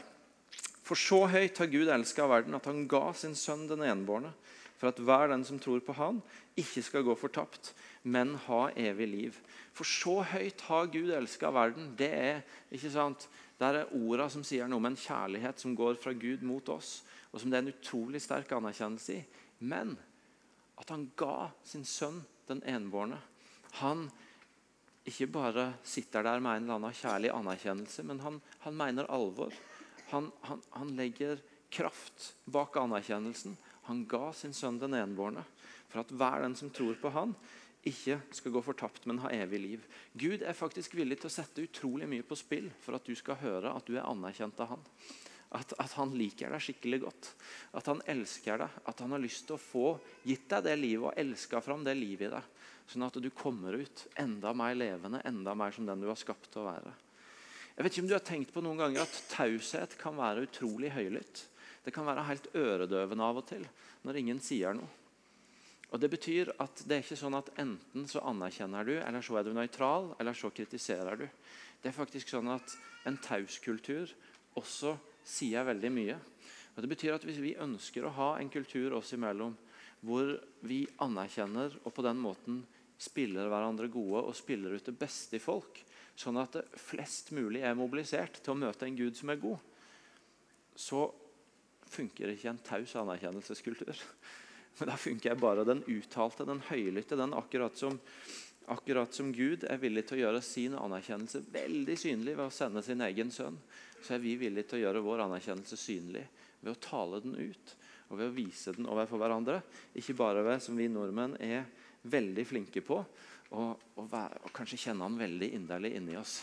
For 0.86 0.98
så 0.98 1.25
høyt 1.29 1.59
har 1.59 1.69
Gud 1.69 1.91
elska 1.91 2.25
verden 2.29 2.55
at 2.57 2.69
han 2.69 2.86
ga 2.89 3.12
sin 3.13 3.36
sønn 3.38 3.67
den 3.69 3.83
enbårne, 3.86 4.31
for 4.79 4.89
at 4.89 5.01
hver 5.03 5.27
den 5.33 5.43
som 5.45 5.59
tror 5.59 5.83
på 5.83 5.93
han, 5.98 6.21
ikke 6.57 6.81
skal 6.86 7.03
gå 7.05 7.13
fortapt, 7.19 7.74
men 8.07 8.38
ha 8.48 8.69
evig 8.79 9.09
liv. 9.12 9.38
For 9.75 9.86
så 9.86 10.21
høyt 10.31 10.63
har 10.69 10.89
Gud 10.93 11.12
elska 11.13 11.51
verden. 11.53 11.91
Det 12.00 12.09
er 12.09 12.41
ikke 12.71 12.93
sant? 12.95 13.27
Det 13.60 13.68
er 13.68 13.92
orda 13.98 14.30
som 14.32 14.44
sier 14.48 14.70
noe 14.72 14.80
om 14.80 14.88
en 14.88 15.00
kjærlighet 15.00 15.60
som 15.60 15.75
går 15.75 16.00
fra 16.00 16.13
Gud 16.16 16.46
mot 16.48 16.70
oss, 16.72 17.01
og 17.34 17.42
som 17.42 17.51
det 17.51 17.60
er 17.60 17.66
en 17.66 17.74
utrolig 17.74 18.22
sterk 18.24 18.54
anerkjennelse 18.56 19.18
i. 19.18 19.20
Men 19.68 19.98
at 20.80 20.94
han 20.94 21.10
ga 21.20 21.50
sin 21.68 21.84
sønn 21.84 22.22
den 22.48 22.63
enbårne. 22.63 23.20
Han 23.84 24.08
ikke 25.10 25.28
bare 25.32 25.66
sitter 25.84 26.24
der 26.24 26.39
med 26.39 26.56
en 26.56 26.63
eller 26.63 26.80
annen 26.80 26.96
kjærlig 26.96 27.34
anerkjennelse, 27.36 28.06
men 28.08 28.22
han, 28.24 28.39
han 28.63 28.78
mener 28.80 29.10
alvor. 29.12 29.54
Han, 30.13 30.32
han, 30.48 30.63
han, 30.74 30.94
legger 30.98 31.42
kraft 31.70 32.34
bak 32.50 32.78
anerkjennelsen. 32.80 33.58
Han 33.89 34.06
ga 34.10 34.32
sin 34.34 34.56
sønn 34.56 34.80
den 34.82 34.96
enbårne 34.98 35.44
for 35.89 36.04
at 36.04 36.13
hver 36.13 36.46
den 36.46 36.56
som 36.58 36.72
tror 36.74 36.96
på 37.01 37.12
han, 37.13 37.34
ikke 37.89 38.19
skal 38.36 38.53
gå 38.53 38.62
fortapt, 38.63 39.08
men 39.10 39.22
ha 39.24 39.31
evig 39.36 39.60
liv. 39.62 39.88
Gud 40.13 40.43
er 40.43 40.58
faktisk 40.58 40.96
villig 40.98 41.19
til 41.19 41.29
å 41.29 41.34
sette 41.34 41.65
utrolig 41.65 42.10
mye 42.10 42.25
på 42.25 42.38
spill 42.39 42.69
for 42.84 42.98
at 42.98 43.08
du 43.08 43.15
skal 43.17 43.39
høre 43.41 43.74
at 43.74 43.89
du 43.89 43.98
er 43.98 44.08
anerkjent 44.08 44.62
av 44.63 44.75
han. 44.75 44.86
At, 45.50 45.74
at, 45.81 45.96
han 45.98 46.13
liker 46.13 46.51
deg 46.53 46.62
skikkelig 46.62 47.00
godt. 47.08 47.31
At 47.77 47.88
han 47.89 48.03
elsker 48.12 48.62
deg. 48.62 48.79
At 48.86 49.00
han 49.01 49.15
har 49.15 49.22
lyst 49.24 49.48
til 49.48 49.58
å 49.58 49.62
få 49.62 49.86
gitt 50.27 50.46
deg 50.51 50.67
det 50.67 50.75
livet 50.77 51.10
og 51.10 51.22
elska 51.22 51.62
fram 51.65 51.86
det 51.88 51.96
livet 51.98 52.27
i 52.27 52.34
deg. 52.36 52.51
Sånn 52.89 53.05
at 53.05 53.17
du 53.22 53.29
kommer 53.34 53.77
ut 53.77 54.05
enda 54.17 54.53
mer 54.58 54.77
levende, 54.77 55.24
enda 55.25 55.55
mer 55.58 55.74
som 55.74 55.89
den 55.89 56.05
du 56.05 56.10
har 56.10 56.19
skapt 56.19 56.51
til 56.53 56.63
å 56.63 56.69
være. 56.69 56.93
Jeg 57.74 57.86
vet 57.86 57.96
ikke 57.96 58.03
om 58.03 58.12
du 58.12 58.15
har 58.17 58.25
tenkt 58.27 58.53
på 58.53 58.62
noen 58.65 58.81
ganger 58.81 59.05
at 59.05 59.19
Taushet 59.31 59.93
kan 60.01 60.17
være 60.17 60.46
utrolig 60.50 60.89
høylytt. 60.93 61.43
Det 61.86 61.93
kan 61.96 62.05
være 62.05 62.27
helt 62.27 62.50
øredøvende 62.53 63.25
av 63.25 63.39
og 63.39 63.46
til 63.50 63.65
når 64.05 64.19
ingen 64.22 64.41
sier 64.43 64.75
noe. 64.77 64.99
Og 65.89 66.00
Det 66.00 66.10
betyr 66.10 66.51
at 66.62 66.84
det 66.86 66.96
er 66.96 67.03
ikke 67.03 67.17
sånn 67.17 67.38
at 67.39 67.50
enten 67.58 68.05
så 68.10 68.22
anerkjenner 68.29 68.86
du, 68.86 68.96
eller 69.01 69.25
så 69.25 69.39
er 69.39 69.48
du 69.48 69.55
nøytral, 69.58 70.12
eller 70.22 70.38
så 70.38 70.51
kritiserer 70.53 71.17
du. 71.17 71.25
Det 71.81 71.89
er 71.89 71.96
faktisk 71.96 72.29
sånn 72.29 72.51
at 72.53 72.75
en 73.10 73.17
tauskultur 73.24 74.12
også 74.60 74.93
sier 75.25 75.65
veldig 75.65 75.91
mye. 75.93 76.17
Og 76.75 76.84
Det 76.84 76.91
betyr 76.91 77.15
at 77.17 77.25
hvis 77.25 77.41
vi 77.41 77.58
ønsker 77.60 78.06
å 78.06 78.13
ha 78.15 78.30
en 78.38 78.52
kultur 78.54 78.93
oss 78.99 79.15
imellom 79.17 79.56
hvor 80.06 80.38
vi 80.63 80.86
anerkjenner 81.04 81.73
og 81.84 81.91
på 81.95 82.06
den 82.06 82.21
måten 82.21 82.62
spiller 82.99 83.49
hverandre 83.52 83.89
gode 83.91 84.21
og 84.30 84.38
spiller 84.38 84.75
ut 84.75 84.86
det 84.86 84.95
beste 84.99 85.39
i 85.39 85.43
folk, 85.43 85.82
sånn 86.19 86.39
at 86.39 86.60
det 86.60 86.80
flest 86.80 87.34
mulig 87.36 87.63
er 87.63 87.78
mobilisert 87.80 88.41
til 88.43 88.54
å 88.54 88.60
møte 88.60 88.88
en 88.88 88.97
Gud 88.99 89.17
som 89.17 89.32
er 89.32 89.41
god, 89.41 89.60
så 90.75 91.08
funker 91.89 92.32
ikke 92.34 92.52
en 92.52 92.62
taus 92.63 92.95
anerkjennelseskultur. 92.99 94.04
Men 94.77 94.91
da 94.91 94.97
funker 94.97 95.39
bare 95.39 95.65
den 95.67 95.84
uttalte, 95.88 96.45
den 96.47 96.62
høylytte, 96.69 97.17
den 97.19 97.34
akkurat 97.36 97.75
som, 97.77 97.97
akkurat 98.71 99.13
som 99.15 99.34
Gud 99.36 99.65
er 99.67 99.82
villig 99.82 100.05
til 100.08 100.19
å 100.19 100.21
gjøre 100.23 100.43
sin 100.45 100.77
anerkjennelse 100.77 101.43
veldig 101.51 101.97
synlig 101.99 102.38
ved 102.38 102.45
å 102.45 102.53
sende 102.53 102.84
sin 102.86 103.03
egen 103.08 103.34
sønn, 103.34 103.58
så 103.99 104.15
er 104.15 104.23
vi 104.23 104.38
villige 104.39 104.69
til 104.69 104.79
å 104.79 104.84
gjøre 104.86 105.03
vår 105.03 105.25
anerkjennelse 105.25 105.79
synlig 105.79 106.23
ved 106.62 106.71
å 106.71 106.82
tale 106.84 107.19
den 107.25 107.36
ut 107.36 107.75
og 108.10 108.17
ved 108.17 108.29
å 108.29 108.36
vise 108.36 108.73
den 108.73 108.88
overfor 108.89 109.21
hverandre. 109.21 109.60
Ikke 109.99 110.15
bare 110.17 110.45
ved, 110.45 110.63
som 110.63 110.79
vi 110.79 110.88
nordmenn 110.89 111.36
er 111.43 111.67
veldig 112.10 112.45
flinke 112.47 112.82
på 112.86 113.03
og 113.58 114.13
kanskje 114.53 114.77
kjenne 114.86 115.08
han 115.08 115.17
veldig 115.17 115.49
inderlig 115.58 115.95
inni 115.97 116.17
oss. 116.19 116.39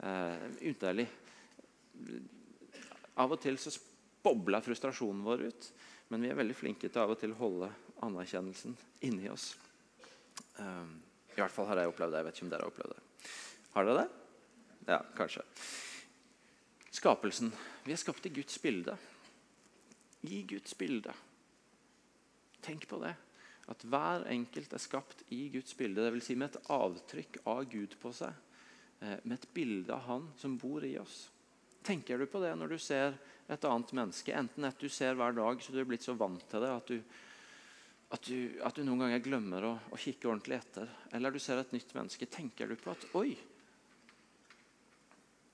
Eh, 0.00 0.44
underlig. 0.70 1.06
Av 3.20 3.32
og 3.32 3.40
til 3.42 3.58
så 3.60 3.72
bobler 4.24 4.64
frustrasjonen 4.64 5.24
vår 5.24 5.44
ut, 5.50 5.68
men 6.10 6.24
vi 6.24 6.30
er 6.30 6.38
veldig 6.38 6.56
flinke 6.58 6.88
til 6.90 7.02
av 7.02 7.12
og 7.14 7.20
til 7.20 7.34
å 7.34 7.38
holde 7.38 7.68
anerkjennelsen 8.02 8.74
inni 9.06 9.30
oss. 9.30 9.52
Um, 10.58 10.98
I 11.30 11.38
hvert 11.38 11.54
fall 11.54 11.68
har 11.70 11.80
jeg 11.80 11.92
opplevd 11.92 12.16
det. 12.16 12.20
Jeg 12.20 12.26
vet 12.26 12.38
ikke 12.38 12.46
om 12.46 12.52
dere 12.52 12.66
har 12.66 12.72
opplevd 12.72 12.94
det. 12.96 13.30
Har 13.76 13.86
dere 13.86 14.02
det? 14.02 14.08
Ja, 14.90 14.98
kanskje. 15.14 15.44
Skapelsen. 16.90 17.52
Vi 17.86 17.94
er 17.94 18.00
skapt 18.02 18.26
i 18.26 18.34
Guds 18.34 18.58
bilde. 18.62 18.96
I 20.26 20.42
Guds 20.50 20.74
bilde. 20.76 21.14
Tenk 22.60 22.88
på 22.90 22.98
det. 23.04 23.14
At 23.70 23.84
hver 23.86 24.26
enkelt 24.34 24.72
er 24.74 24.82
skapt 24.82 25.22
i 25.30 25.44
Guds 25.54 25.76
bilde, 25.78 26.02
dvs. 26.02 26.26
Si 26.26 26.34
med 26.34 26.50
et 26.50 26.72
avtrykk 26.74 27.42
av 27.48 27.62
Gud 27.70 27.94
på 28.02 28.10
seg. 28.16 28.34
Eh, 28.98 29.20
med 29.22 29.38
et 29.38 29.52
bilde 29.54 29.94
av 29.94 30.08
Han 30.08 30.26
som 30.40 30.58
bor 30.58 30.84
i 30.84 30.96
oss. 30.98 31.28
Tenker 31.86 32.18
du 32.18 32.26
på 32.26 32.42
det 32.42 32.50
når 32.58 32.74
du 32.74 32.78
ser 32.82 33.14
et 33.50 33.66
annet 33.66 33.92
menneske? 33.98 34.34
Enten 34.36 34.66
et 34.68 34.80
du 34.80 34.88
ser 34.92 35.18
hver 35.18 35.34
dag 35.36 35.62
så 35.62 35.74
du 35.74 35.80
er 35.82 35.88
blitt 35.88 36.06
så 36.06 36.14
vant 36.18 36.42
til 36.50 36.62
det 36.62 36.70
at 36.72 36.90
du, 36.90 36.96
at 38.14 38.26
du, 38.26 38.36
at 38.66 38.76
du 38.76 38.82
noen 38.86 39.04
ganger 39.04 39.22
glemmer 39.24 39.66
å, 39.68 39.72
å, 39.90 39.98
kikke 40.00 40.30
ordentlig 40.30 40.60
etter. 40.60 40.90
Eller 41.16 41.34
du 41.34 41.40
ser 41.42 41.60
et 41.62 41.72
nytt 41.74 41.94
menneske. 41.96 42.28
Tenker 42.30 42.70
du 42.70 42.76
på 42.78 42.92
at 42.94 43.06
Oi! 43.18 43.34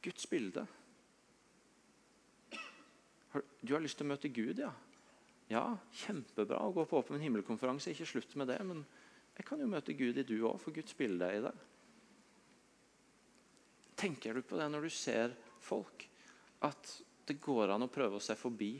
Guds 0.06 0.28
bilde. 0.30 0.62
Du 3.60 3.74
har 3.74 3.82
lyst 3.82 3.98
til 3.98 4.06
å 4.06 4.12
møte 4.12 4.30
Gud, 4.32 4.60
ja? 4.62 4.70
Ja, 5.50 5.64
kjempebra 6.04 6.58
å 6.62 6.72
gå 6.74 6.84
på 6.88 7.00
Åpen 7.02 7.22
himmelkonferanse. 7.22 7.92
Ikke 7.92 8.08
slutt 8.08 8.32
med 8.38 8.50
det, 8.50 8.58
men 8.66 8.84
jeg 9.36 9.46
kan 9.46 9.60
jo 9.60 9.68
møte 9.70 9.94
Gud 9.98 10.16
i 10.18 10.24
du 10.26 10.38
òg, 10.46 10.56
for 10.62 10.74
Guds 10.74 10.94
bilde 10.96 11.26
er 11.26 11.38
i 11.38 11.44
det. 11.44 11.52
Tenker 13.96 14.36
du 14.36 14.44
på 14.44 14.58
det 14.60 14.68
når 14.72 14.86
du 14.86 14.92
ser 14.92 15.34
folk? 15.64 16.06
At 16.64 16.96
det 17.26 17.40
går 17.42 17.74
an 17.74 17.86
å 17.86 17.92
prøve 17.92 18.18
å 18.18 18.22
se 18.22 18.36
forbi 18.38 18.72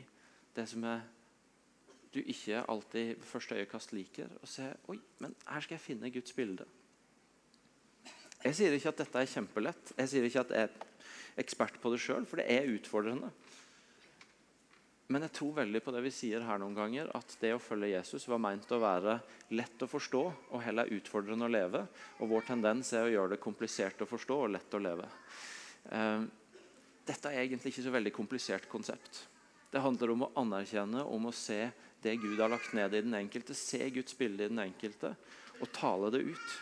det 0.55 0.65
som 0.69 0.83
er 0.87 1.03
du 2.13 2.21
ikke 2.23 2.63
alltid 2.71 3.13
ved 3.17 3.27
første 3.27 3.57
øyekast 3.59 3.93
liker, 3.93 4.31
og 4.41 4.49
se 4.49 4.65
oi, 4.89 4.97
men 5.21 5.35
her 5.45 5.63
skal 5.63 5.75
jeg 5.75 5.83
finne 5.83 6.11
Guds 6.13 6.33
bilde. 6.33 6.65
Jeg 8.43 8.55
sier 8.57 8.73
ikke 8.73 8.93
at 8.93 9.01
dette 9.01 9.21
er 9.21 9.29
kjempelett. 9.29 9.91
Jeg 9.97 10.09
sier 10.11 10.25
ikke 10.25 10.43
at 10.45 10.53
jeg 10.55 10.69
er 10.69 11.41
ekspert 11.41 11.79
på 11.81 11.91
det 11.93 11.99
sjøl, 12.01 12.25
for 12.29 12.39
det 12.39 12.47
er 12.53 12.69
utfordrende. 12.71 13.29
Men 15.07 15.23
jeg 15.23 15.35
tror 15.37 15.53
veldig 15.61 15.81
på 15.83 15.93
det 15.95 16.01
vi 16.03 16.11
sier 16.11 16.43
her 16.43 16.59
noen 16.59 16.75
ganger, 16.75 17.11
at 17.15 17.37
det 17.41 17.53
å 17.55 17.61
følge 17.63 17.93
Jesus 17.93 18.25
var 18.27 18.41
meint 18.43 18.71
å 18.75 18.81
være 18.81 19.19
lett 19.55 19.83
å 19.83 19.87
forstå 19.87 20.23
og 20.25 20.63
heller 20.65 20.91
utfordrende 20.97 21.47
å 21.47 21.53
leve. 21.53 21.85
Og 22.19 22.31
vår 22.33 22.49
tendens 22.49 22.91
er 22.95 23.07
å 23.07 23.13
gjøre 23.13 23.35
det 23.35 23.43
komplisert 23.43 24.03
å 24.03 24.09
forstå 24.09 24.41
og 24.43 24.51
lett 24.55 24.75
å 24.75 24.83
leve. 24.83 25.07
Dette 27.07 27.31
er 27.31 27.45
egentlig 27.45 27.71
ikke 27.71 27.85
så 27.85 27.93
veldig 27.93 28.13
komplisert 28.15 28.67
konsept. 28.71 29.23
Det 29.71 29.83
handler 29.83 30.11
om 30.13 30.25
å 30.25 30.31
anerkjenne, 30.39 31.03
om 31.03 31.27
å 31.29 31.35
se 31.35 31.69
det 32.03 32.15
Gud 32.19 32.39
har 32.39 32.51
lagt 32.51 32.73
ned 32.75 32.93
i 32.93 33.03
den 33.03 33.15
enkelte. 33.17 33.55
Se 33.55 33.79
Guds 33.91 34.15
bilde 34.17 34.45
i 34.45 34.51
den 34.51 34.63
enkelte 34.63 35.13
og 35.59 35.71
tale 35.75 36.11
det 36.13 36.23
ut. 36.27 36.57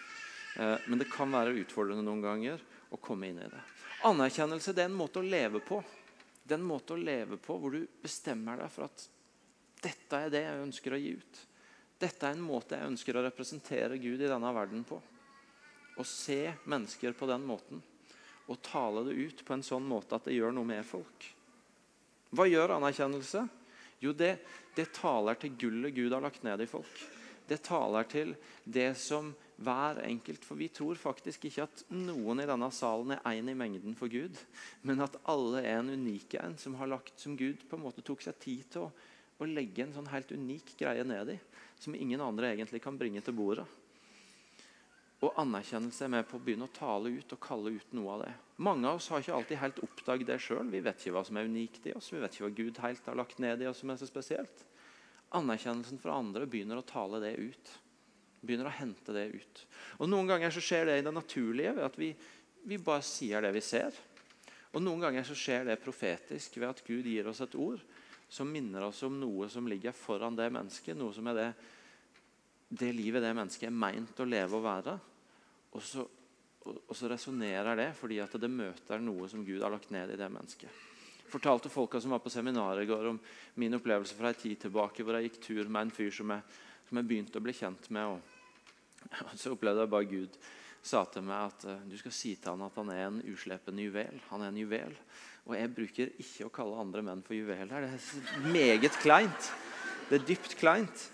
Eh, 0.58 0.78
men 0.88 1.02
det 1.02 1.10
kan 1.12 1.34
være 1.34 1.56
utfordrende 1.62 2.06
noen 2.06 2.24
ganger 2.24 2.62
å 2.94 3.00
komme 3.02 3.30
inn 3.30 3.42
i 3.42 3.50
det. 3.50 3.64
Anerkjennelse 4.06 4.74
det 4.76 4.86
er 4.86 4.92
en 4.92 5.00
måte 5.00 5.22
å 5.22 5.26
leve 5.26 5.62
på. 5.66 5.82
Det 6.44 6.54
er 6.54 6.62
en 6.62 6.70
måte 6.70 6.94
å 6.94 7.02
leve 7.02 7.40
på 7.42 7.58
hvor 7.58 7.74
du 7.74 7.82
bestemmer 8.02 8.62
deg 8.62 8.72
for 8.74 8.88
at 8.88 9.08
dette 9.82 10.22
er 10.22 10.32
det 10.34 10.46
jeg 10.46 10.62
ønsker 10.62 10.94
å 10.94 11.02
gi 11.02 11.16
ut. 11.18 11.42
Dette 12.02 12.28
er 12.28 12.38
en 12.38 12.46
måte 12.46 12.78
jeg 12.78 12.92
ønsker 12.92 13.18
å 13.18 13.26
representere 13.26 13.98
Gud 14.02 14.22
i 14.22 14.30
denne 14.30 14.54
verden 14.54 14.86
på. 14.86 15.02
Å 15.96 16.06
se 16.06 16.54
mennesker 16.70 17.16
på 17.18 17.30
den 17.30 17.46
måten 17.48 17.82
og 18.46 18.62
tale 18.66 19.06
det 19.08 19.16
ut 19.18 19.44
på 19.46 19.56
en 19.56 19.66
sånn 19.66 19.86
måte 19.88 20.18
at 20.18 20.28
det 20.28 20.36
gjør 20.38 20.54
noe 20.56 20.68
med 20.68 20.86
folk. 20.86 21.30
Hva 22.36 22.46
gjør 22.50 22.76
anerkjennelse? 22.78 23.46
Jo, 24.04 24.12
det, 24.14 24.36
det 24.76 24.92
taler 24.96 25.38
til 25.40 25.56
gullet 25.60 25.96
Gud 25.96 26.14
har 26.14 26.24
lagt 26.24 26.44
ned 26.46 26.62
i 26.62 26.70
folk. 26.70 26.94
Det 27.48 27.62
taler 27.66 28.08
til 28.10 28.34
det 28.64 28.92
som 28.98 29.32
hver 29.56 30.02
enkelt 30.04 30.44
For 30.44 30.60
vi 30.60 30.68
tror 30.74 30.98
faktisk 31.00 31.46
ikke 31.48 31.64
at 31.64 31.84
noen 31.94 32.42
i 32.44 32.48
denne 32.50 32.68
salen 32.76 33.14
er 33.16 33.22
én 33.30 33.52
i 33.52 33.56
mengden 33.56 33.96
for 33.96 34.12
Gud, 34.12 34.36
men 34.84 35.00
at 35.06 35.16
alle 35.32 35.62
er 35.64 35.80
en 35.80 35.94
unik 35.94 36.36
en 36.42 36.58
som 36.60 36.76
har 36.76 36.92
lagt, 36.92 37.16
som 37.22 37.38
Gud 37.40 37.64
på 37.70 37.78
en 37.78 37.86
måte 37.86 38.04
tok 38.04 38.26
seg 38.26 38.36
tid 38.42 38.66
til 38.74 38.88
å, 38.88 38.92
å 39.40 39.48
legge 39.48 39.86
en 39.86 39.96
sånn 39.96 40.12
helt 40.12 40.34
unik 40.36 40.76
greie 40.82 41.08
ned 41.08 41.38
i, 41.38 41.40
som 41.80 41.96
ingen 41.96 42.24
andre 42.26 42.52
egentlig 42.52 42.84
kan 42.84 43.00
bringe 43.00 43.24
til 43.24 43.38
bordet. 43.38 43.68
Og 45.26 45.38
anerkjennelse 45.42 46.06
er 46.06 46.12
med 46.14 46.28
på 46.30 46.38
å 46.38 46.44
begynne 46.44 46.68
å 46.68 46.76
tale 46.76 47.10
ut 47.16 47.32
og 47.34 47.42
kalle 47.42 47.72
ut 47.74 47.94
noe 47.98 48.12
av 48.14 48.24
det. 48.26 48.34
Mange 48.66 48.86
av 48.90 49.00
oss 49.00 49.08
har 49.10 49.24
ikke 49.24 49.34
alltid 49.34 49.62
helt 49.62 49.80
oppdaget 49.88 50.30
det 50.30 50.38
sjøl. 50.44 50.68
Vi 50.70 50.84
vet 50.86 51.02
ikke 51.02 51.16
hva 51.16 51.24
som 51.26 51.40
er 51.40 51.50
unikt 51.50 51.88
i 51.90 51.96
oss. 51.98 52.12
Vi 52.14 52.22
vet 52.22 52.36
ikke 52.36 52.46
hva 52.46 52.58
Gud 52.60 52.82
helt 52.84 53.10
har 53.10 53.18
lagt 53.18 53.42
ned 53.42 53.64
i 53.64 53.70
oss 53.70 53.82
som 53.82 53.90
er 53.90 53.98
så 54.00 54.10
spesielt. 54.10 54.66
Anerkjennelsen 55.36 56.02
fra 56.04 56.20
andre 56.20 56.46
begynner 56.50 56.80
å 56.80 56.86
tale 56.86 57.24
det 57.24 57.34
ut. 57.40 57.72
Begynner 58.46 58.70
å 58.70 58.76
hente 58.78 59.16
det 59.16 59.26
ut. 59.34 59.64
Og 59.98 60.12
Noen 60.12 60.30
ganger 60.30 60.54
så 60.54 60.64
skjer 60.64 60.92
det 60.92 61.00
i 61.00 61.06
det 61.08 61.16
naturlige 61.16 61.74
ved 61.80 61.88
at 61.88 61.98
vi, 62.00 62.12
vi 62.70 62.78
bare 62.78 63.06
sier 63.06 63.42
det 63.42 63.56
vi 63.56 63.64
ser. 63.66 63.98
Og 64.76 64.84
Noen 64.84 65.08
ganger 65.08 65.26
så 65.26 65.38
skjer 65.40 65.66
det 65.72 65.82
profetisk 65.82 66.60
ved 66.60 66.70
at 66.70 66.84
Gud 66.86 67.08
gir 67.10 67.32
oss 67.32 67.42
et 67.42 67.58
ord 67.58 67.82
som 68.30 68.50
minner 68.52 68.86
oss 68.86 69.02
om 69.08 69.18
noe 69.18 69.50
som 69.50 69.68
ligger 69.70 69.96
foran 69.96 70.38
det 70.38 70.52
mennesket. 70.54 70.98
Noe 71.00 71.16
som 71.16 71.28
er 71.32 71.40
det 71.40 71.50
det 72.76 72.92
livet 72.96 73.24
det 73.24 73.34
mennesket 73.38 73.70
er 73.70 73.76
meint 73.76 74.20
å 74.20 74.28
leve 74.28 74.58
og 74.58 74.66
være. 74.66 74.96
Og 75.76 75.84
så, 75.84 76.06
og, 76.66 76.96
så 76.96 77.10
resonnerer 77.12 77.78
det 77.78 77.90
fordi 78.00 78.22
at 78.24 78.36
det 78.40 78.52
møter 78.52 79.02
noe 79.04 79.28
som 79.32 79.44
Gud 79.46 79.64
har 79.64 79.74
lagt 79.74 79.92
ned 79.94 80.14
i 80.14 80.20
det 80.20 80.30
mennesket. 80.32 80.84
Jeg 81.26 81.34
fortalte 81.34 81.72
folka 81.74 82.00
som 82.00 82.14
var 82.16 82.22
på 82.24 82.32
seminaret 82.32 82.86
i 82.86 82.90
går, 82.90 83.10
om 83.10 83.20
min 83.60 83.76
opplevelse 83.76 84.16
fra 84.16 84.32
ei 84.32 84.40
tid 84.40 84.62
tilbake 84.62 85.04
hvor 85.04 85.18
jeg 85.18 85.30
gikk 85.30 85.42
tur 85.44 85.68
med 85.68 85.88
en 85.88 85.96
fyr 85.96 86.14
som 86.16 86.32
jeg, 86.32 86.60
som 86.88 87.02
jeg 87.02 87.10
begynte 87.10 87.42
å 87.42 87.44
bli 87.44 87.56
kjent 87.58 87.90
med. 87.96 88.16
Og, 88.16 89.32
så 89.42 89.52
opplevde 89.54 89.84
jeg 89.84 89.92
bare 89.92 90.10
Gud 90.10 90.38
sa 90.86 91.02
til 91.10 91.26
meg 91.26 91.50
at 91.50 91.66
uh, 91.66 91.82
du 91.90 91.98
skal 91.98 92.14
si 92.14 92.36
til 92.38 92.54
han 92.54 92.64
at 92.68 92.78
han 92.78 92.92
er 92.94 93.08
en 93.08 93.20
uslepen 93.34 93.82
juvel. 93.82 94.22
Han 94.30 94.46
er 94.46 94.54
en 94.54 94.62
juvel. 94.62 94.94
Og 95.46 95.58
jeg 95.58 95.74
bruker 95.74 96.14
ikke 96.22 96.48
å 96.48 96.54
kalle 96.54 96.82
andre 96.82 97.04
menn 97.06 97.26
for 97.26 97.38
juveler. 97.38 97.86
Det 97.86 97.90
er 97.90 98.48
meget 98.54 98.98
kleint. 99.02 99.50
Det 100.10 100.20
er 100.20 100.28
dypt 100.30 100.56
kleint. 100.62 101.10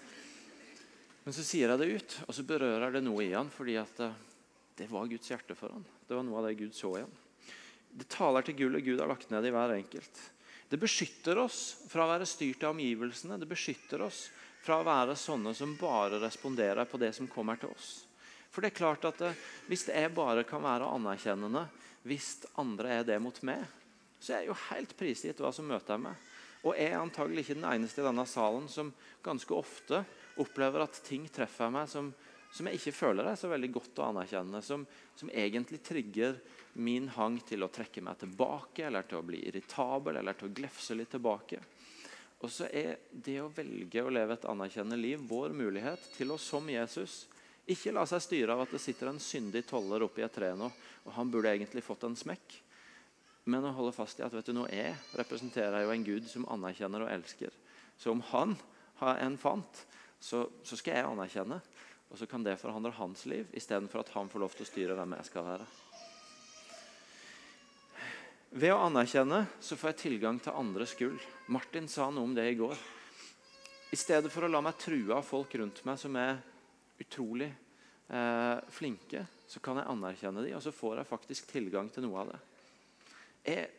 Men 1.24 1.36
så 1.36 1.44
sier 1.46 1.70
jeg 1.70 1.80
det 1.80 1.98
ut, 2.00 2.18
og 2.26 2.36
så 2.36 2.46
berører 2.48 2.96
det 2.96 3.04
noe 3.06 3.24
i 3.24 3.34
han, 3.36 3.52
fordi 3.54 3.76
at 3.80 4.00
eh, 4.02 4.22
det 4.82 4.90
var 4.92 5.10
Guds 5.10 5.30
hjerte 5.30 5.56
for 5.58 5.74
ham. 5.74 5.86
Det 6.08 6.18
var 6.18 6.26
noe 6.26 6.42
av 6.42 6.50
det 6.50 6.58
Gud 6.60 6.76
så 6.76 6.96
igjen. 6.98 7.18
Det 7.92 8.08
taler 8.10 8.46
til 8.48 8.58
gullet 8.58 8.86
Gud 8.86 9.02
har 9.04 9.10
lagt 9.12 9.30
ned 9.34 9.46
i 9.46 9.52
hver 9.54 9.76
enkelt. 9.76 10.22
Det 10.72 10.80
beskytter 10.80 11.38
oss 11.42 11.60
fra 11.92 12.06
å 12.06 12.12
være 12.14 12.28
styrt 12.30 12.64
av 12.64 12.74
omgivelsene. 12.74 13.38
Det 13.38 13.50
beskytter 13.50 14.02
oss 14.06 14.30
fra 14.64 14.80
å 14.80 14.88
være 14.88 15.18
sånne 15.20 15.54
som 15.58 15.76
bare 15.80 16.22
responderer 16.22 16.88
på 16.88 17.00
det 17.02 17.12
som 17.18 17.30
kommer 17.30 17.60
til 17.60 17.74
oss. 17.74 17.92
For 18.52 18.64
det 18.64 18.72
er 18.72 18.80
klart 18.80 19.06
at 19.08 19.22
eh, 19.24 19.38
Hvis 19.68 19.86
jeg 19.88 20.12
bare 20.16 20.44
kan 20.48 20.64
være 20.64 20.90
anerkjennende 20.92 21.68
hvis 22.08 22.48
andre 22.58 22.96
er 22.98 23.04
det 23.06 23.20
mot 23.22 23.38
meg, 23.46 23.62
så 24.18 24.34
er 24.34 24.40
jeg 24.42 24.50
jo 24.50 24.62
helt 24.72 24.94
prisgitt 24.98 25.42
hva 25.42 25.52
som 25.54 25.68
møter 25.70 26.00
meg. 26.02 26.18
Og 26.66 26.74
jeg 26.78 26.94
er 26.94 26.98
antagelig 26.98 27.44
ikke 27.44 27.58
den 27.60 27.68
eneste 27.70 28.02
i 28.02 28.06
denne 28.06 28.26
salen 28.30 28.68
som 28.70 28.90
ganske 29.22 29.54
ofte 29.54 30.02
opplever 30.42 30.82
at 30.82 30.98
ting 31.06 31.28
treffer 31.30 31.70
meg 31.74 31.90
som, 31.90 32.10
som 32.52 32.68
jeg 32.68 32.80
ikke 32.80 32.96
føler 32.96 33.30
er 33.32 33.38
så 33.40 33.50
veldig 33.52 33.70
godt 33.72 34.00
å 34.02 34.08
anerkjenne. 34.10 34.62
Som, 34.66 34.84
som, 35.16 35.32
egentlig 35.32 35.82
trigger 35.86 36.40
min 36.84 37.08
hang 37.16 37.38
til 37.48 37.64
å 37.64 37.72
trekke 37.72 38.04
meg 38.04 38.20
tilbake, 38.20 38.88
eller 38.88 39.08
til 39.08 39.22
å 39.22 39.28
bli 39.28 39.40
irritabel 39.48 40.20
eller 40.20 40.38
til 40.38 40.50
å 40.50 40.56
glefse 40.56 40.98
litt 40.98 41.14
tilbake. 41.16 41.62
Og 42.42 42.50
så 42.50 42.68
er 42.74 42.98
det 43.12 43.38
å 43.42 43.52
velge 43.54 44.02
å 44.04 44.12
leve 44.12 44.36
et 44.36 44.48
anerkjennende 44.50 45.00
liv 45.00 45.22
vår 45.30 45.54
mulighet 45.56 46.12
til 46.16 46.34
å, 46.34 46.40
som 46.42 46.68
Jesus, 46.72 47.26
ikke 47.70 47.94
la 47.94 48.08
seg 48.10 48.24
styre 48.26 48.56
av 48.56 48.64
at 48.66 48.74
det 48.74 48.82
sitter 48.82 49.12
en 49.12 49.22
syndig 49.22 49.64
toller 49.70 50.04
oppi 50.04 50.26
et 50.26 50.34
tre 50.34 50.50
nå, 50.58 50.68
og 51.06 51.16
han 51.16 51.30
burde 51.32 51.54
egentlig 51.54 51.86
fått 51.86 52.08
en 52.08 52.18
smekk. 52.18 52.58
Men 53.50 53.66
å 53.66 53.74
holde 53.78 53.94
fast 53.96 54.20
i 54.20 54.26
at 54.26 54.34
vet 54.34 54.50
du, 54.50 54.54
nå 54.58 54.68
jeg 54.70 54.94
representerer 55.18 55.86
jo 55.86 55.94
en 55.94 56.06
Gud 56.06 56.28
som 56.30 56.48
anerkjenner 56.52 57.06
og 57.06 57.14
elsker. 57.14 57.54
Så 57.98 58.14
om 58.14 58.22
han 58.32 58.58
har 59.02 59.22
en 59.22 59.38
fant, 59.38 59.86
så, 60.22 60.46
så, 60.66 60.78
skal 60.78 60.98
jeg 60.98 61.10
anerkjenne. 61.10 61.58
Og 62.12 62.20
så 62.20 62.28
kan 62.28 62.44
det 62.44 62.60
forandre 62.60 62.92
hans 62.98 63.24
liv, 63.32 63.48
istedenfor 63.56 64.04
at 64.04 64.12
han 64.18 64.30
får 64.30 64.44
lov 64.44 64.56
til 64.56 64.66
å 64.66 64.70
styre 64.70 64.98
hvem 65.00 65.16
jeg 65.16 65.30
skal 65.30 65.48
være. 65.48 65.68
Ved 68.52 68.74
å 68.76 68.82
anerkjenne 68.84 69.46
så 69.64 69.78
får 69.80 69.94
jeg 69.94 70.02
tilgang 70.02 70.42
til 70.44 70.58
andres 70.60 70.92
gull. 71.00 71.16
Martin 71.56 71.88
sa 71.88 72.10
noe 72.12 72.28
om 72.28 72.34
det 72.36 72.50
i 72.52 72.58
går. 72.60 72.76
I 73.96 74.00
stedet 74.00 74.32
for 74.32 74.44
å 74.44 74.52
la 74.52 74.60
meg 74.64 74.80
true 74.80 75.16
av 75.16 75.24
folk 75.24 75.56
rundt 75.56 75.80
meg 75.88 76.00
som 76.00 76.18
er 76.20 76.42
utrolig 77.00 77.48
eh, 77.48 78.58
flinke, 78.72 79.24
så 79.48 79.64
kan 79.64 79.80
jeg 79.80 79.88
anerkjenne 79.92 80.44
dem, 80.44 80.56
og 80.58 80.64
så 80.64 80.74
får 80.76 81.00
jeg 81.00 81.10
faktisk 81.10 81.48
tilgang 81.52 81.88
til 81.92 82.06
noe 82.06 82.26
av 82.26 82.34
det. 82.34 82.42
Jeg 83.48 83.70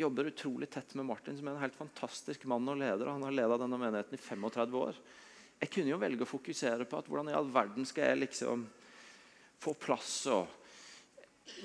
jobber 0.00 0.32
utrolig 0.32 0.70
tett 0.72 0.96
med 0.96 1.08
Martin, 1.08 1.36
som 1.36 1.48
er 1.48 1.56
en 1.56 1.64
helt 1.66 1.76
fantastisk 1.76 2.48
mann 2.48 2.68
og 2.72 2.80
leder. 2.80 3.12
Han 3.12 3.24
har 3.28 3.36
ledet 3.36 3.60
denne 3.60 3.80
menigheten 3.80 4.16
i 4.16 4.22
35 4.22 4.80
år. 4.80 5.00
Jeg 5.62 5.70
kunne 5.70 5.92
jo 5.92 6.00
velge 6.02 6.26
å 6.26 6.30
fokusere 6.30 6.88
på 6.90 6.98
at 6.98 7.06
hvordan 7.06 7.30
i 7.30 7.36
all 7.38 7.46
verden 7.54 7.86
skal 7.86 8.10
jeg 8.10 8.24
liksom 8.24 8.64
få 9.62 9.76
plass 9.78 10.16
og 10.34 10.58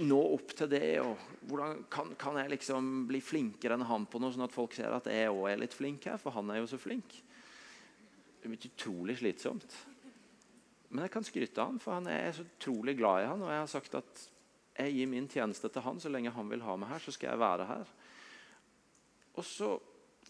nå 0.05 0.19
opp 0.35 0.53
til 0.57 0.69
det? 0.69 0.99
og 1.01 1.17
Hvordan 1.49 1.81
kan, 1.89 2.13
kan 2.19 2.37
jeg 2.37 2.53
liksom 2.53 3.07
bli 3.09 3.21
flinkere 3.25 3.77
enn 3.77 3.87
han 3.89 4.05
på 4.05 4.21
noe, 4.21 4.33
sånn 4.35 4.45
at 4.45 4.53
folk 4.53 4.77
ser 4.77 4.93
at 4.93 5.09
jeg 5.09 5.31
òg 5.33 5.47
er 5.49 5.61
litt 5.63 5.73
flink 5.73 6.05
her? 6.09 6.21
For 6.21 6.35
han 6.35 6.53
er 6.53 6.61
jo 6.61 6.69
så 6.69 6.79
flink. 6.81 7.17
Det 8.37 8.49
er 8.51 8.69
utrolig 8.69 9.17
slitsomt. 9.17 9.79
Men 10.91 11.03
jeg 11.07 11.15
kan 11.17 11.25
skryte 11.25 11.61
av 11.61 11.73
han, 11.73 11.81
for 11.83 11.97
han 11.97 12.07
er 12.11 12.29
så 12.37 12.45
utrolig 12.45 12.95
glad 12.99 13.23
i 13.23 13.29
han, 13.31 13.41
og 13.43 13.51
jeg 13.51 13.63
har 13.63 13.71
sagt 13.71 13.97
at 13.99 14.25
jeg 14.77 14.93
gir 14.93 15.09
min 15.09 15.27
tjeneste 15.27 15.71
til 15.73 15.83
han 15.83 15.97
så 15.99 16.11
lenge 16.13 16.31
han 16.35 16.53
vil 16.53 16.63
ha 16.63 16.77
meg 16.79 16.93
her, 16.93 17.01
så 17.01 17.11
skal 17.15 17.33
jeg 17.33 17.41
være 17.41 17.65
her. 17.67 17.93
Og 19.37 19.45
så 19.45 19.73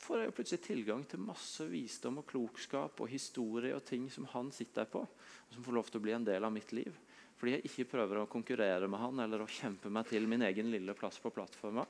får 0.08 0.22
jeg 0.24 0.36
plutselig 0.38 0.64
tilgang 0.64 1.02
til 1.10 1.20
masse 1.20 1.66
visdom 1.68 2.22
og 2.22 2.28
klokskap 2.30 3.02
og 3.04 3.10
historie 3.12 3.76
og 3.76 3.84
ting 3.88 4.06
som 4.12 4.28
han 4.32 4.54
sitter 4.56 4.88
på, 4.88 5.02
og 5.04 5.56
som 5.56 5.66
får 5.66 5.76
lov 5.76 5.90
til 5.92 6.00
å 6.00 6.06
bli 6.06 6.16
en 6.16 6.28
del 6.28 6.48
av 6.48 6.54
mitt 6.54 6.72
liv. 6.76 6.96
Fordi 7.38 7.58
jeg 7.58 7.68
ikke 7.68 7.90
prøver 7.92 8.22
å 8.22 8.30
konkurrere 8.32 8.88
med 8.90 9.02
han 9.02 9.20
eller 9.26 9.44
å 9.44 9.52
kjempe 9.52 9.92
meg 9.94 10.08
til 10.10 10.26
min 10.30 10.46
egen 10.48 10.72
lille 10.72 10.96
plass 10.98 11.20
på 11.22 11.34
plattforma. 11.36 11.84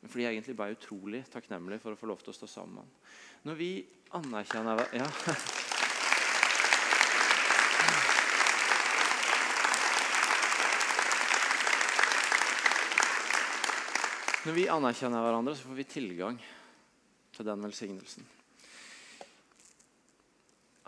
Men 0.00 0.10
fordi 0.10 0.26
jeg 0.26 0.36
egentlig 0.36 0.56
bare 0.58 0.74
er 0.74 0.80
utrolig 0.80 1.22
takknemlig 1.30 1.80
for 1.80 1.94
å 1.94 2.00
få 2.00 2.10
lov 2.10 2.24
til 2.24 2.34
å 2.34 2.36
stå 2.36 2.50
sammen. 2.50 2.90
Når 3.46 3.60
vi 3.60 3.72
anerkjenner 4.18 4.86
ja. 4.96 5.08
Når 14.40 14.56
vi 14.56 14.70
anerkjenner 14.72 15.22
hverandre, 15.22 15.54
så 15.54 15.68
får 15.68 15.78
vi 15.78 15.92
tilgang 15.94 16.40
til 17.40 17.48
den 17.48 17.64
velsignelsen. 17.64 18.26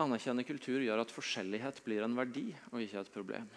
Anerkjenne 0.03 0.45
kultur 0.45 0.81
gjør 0.83 1.01
at 1.03 1.13
forskjellighet 1.13 1.81
blir 1.85 2.05
en 2.05 2.17
verdi 2.17 2.47
og 2.71 2.81
ikke 2.81 3.01
et 3.01 3.13
problem. 3.13 3.47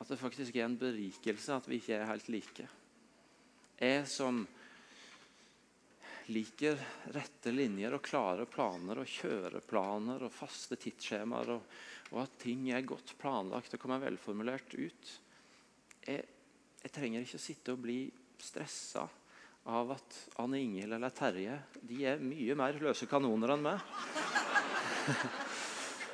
At 0.00 0.10
det 0.10 0.20
faktisk 0.20 0.56
er 0.56 0.66
en 0.66 0.80
berikelse 0.80 1.54
at 1.56 1.68
vi 1.70 1.78
ikke 1.80 1.96
er 1.96 2.10
helt 2.10 2.28
like. 2.32 2.66
Jeg 3.80 4.04
som 4.10 4.42
liker 6.32 6.78
rette 7.14 7.52
linjer 7.54 7.96
og 7.96 8.04
klare 8.04 8.46
planer 8.50 9.00
og 9.02 9.08
kjøreplaner 9.10 10.26
og 10.26 10.34
faste 10.34 10.78
tidsskjemaer, 10.80 11.54
og, 11.56 11.64
og, 12.12 12.20
at 12.24 12.36
ting 12.44 12.68
er 12.70 12.84
godt 12.86 13.14
planlagt 13.20 13.74
og 13.74 13.82
kommer 13.82 14.02
velformulert 14.04 14.76
ut. 14.76 15.16
Jeg, 16.06 16.28
jeg 16.82 16.94
trenger 16.94 17.24
ikke 17.24 17.40
å 17.40 17.46
sitte 17.48 17.74
og 17.74 17.82
bli 17.84 17.98
stressa 18.42 19.08
av 19.64 19.92
at 19.94 20.18
Anne 20.42 20.58
Ingel 20.58 20.92
eller 20.96 21.12
Terje 21.14 21.58
de 21.86 22.04
er 22.08 22.22
mye 22.22 22.56
mer 22.58 22.78
løse 22.82 23.06
kanoner 23.10 23.54
enn 23.54 23.62
meg. 23.62 23.78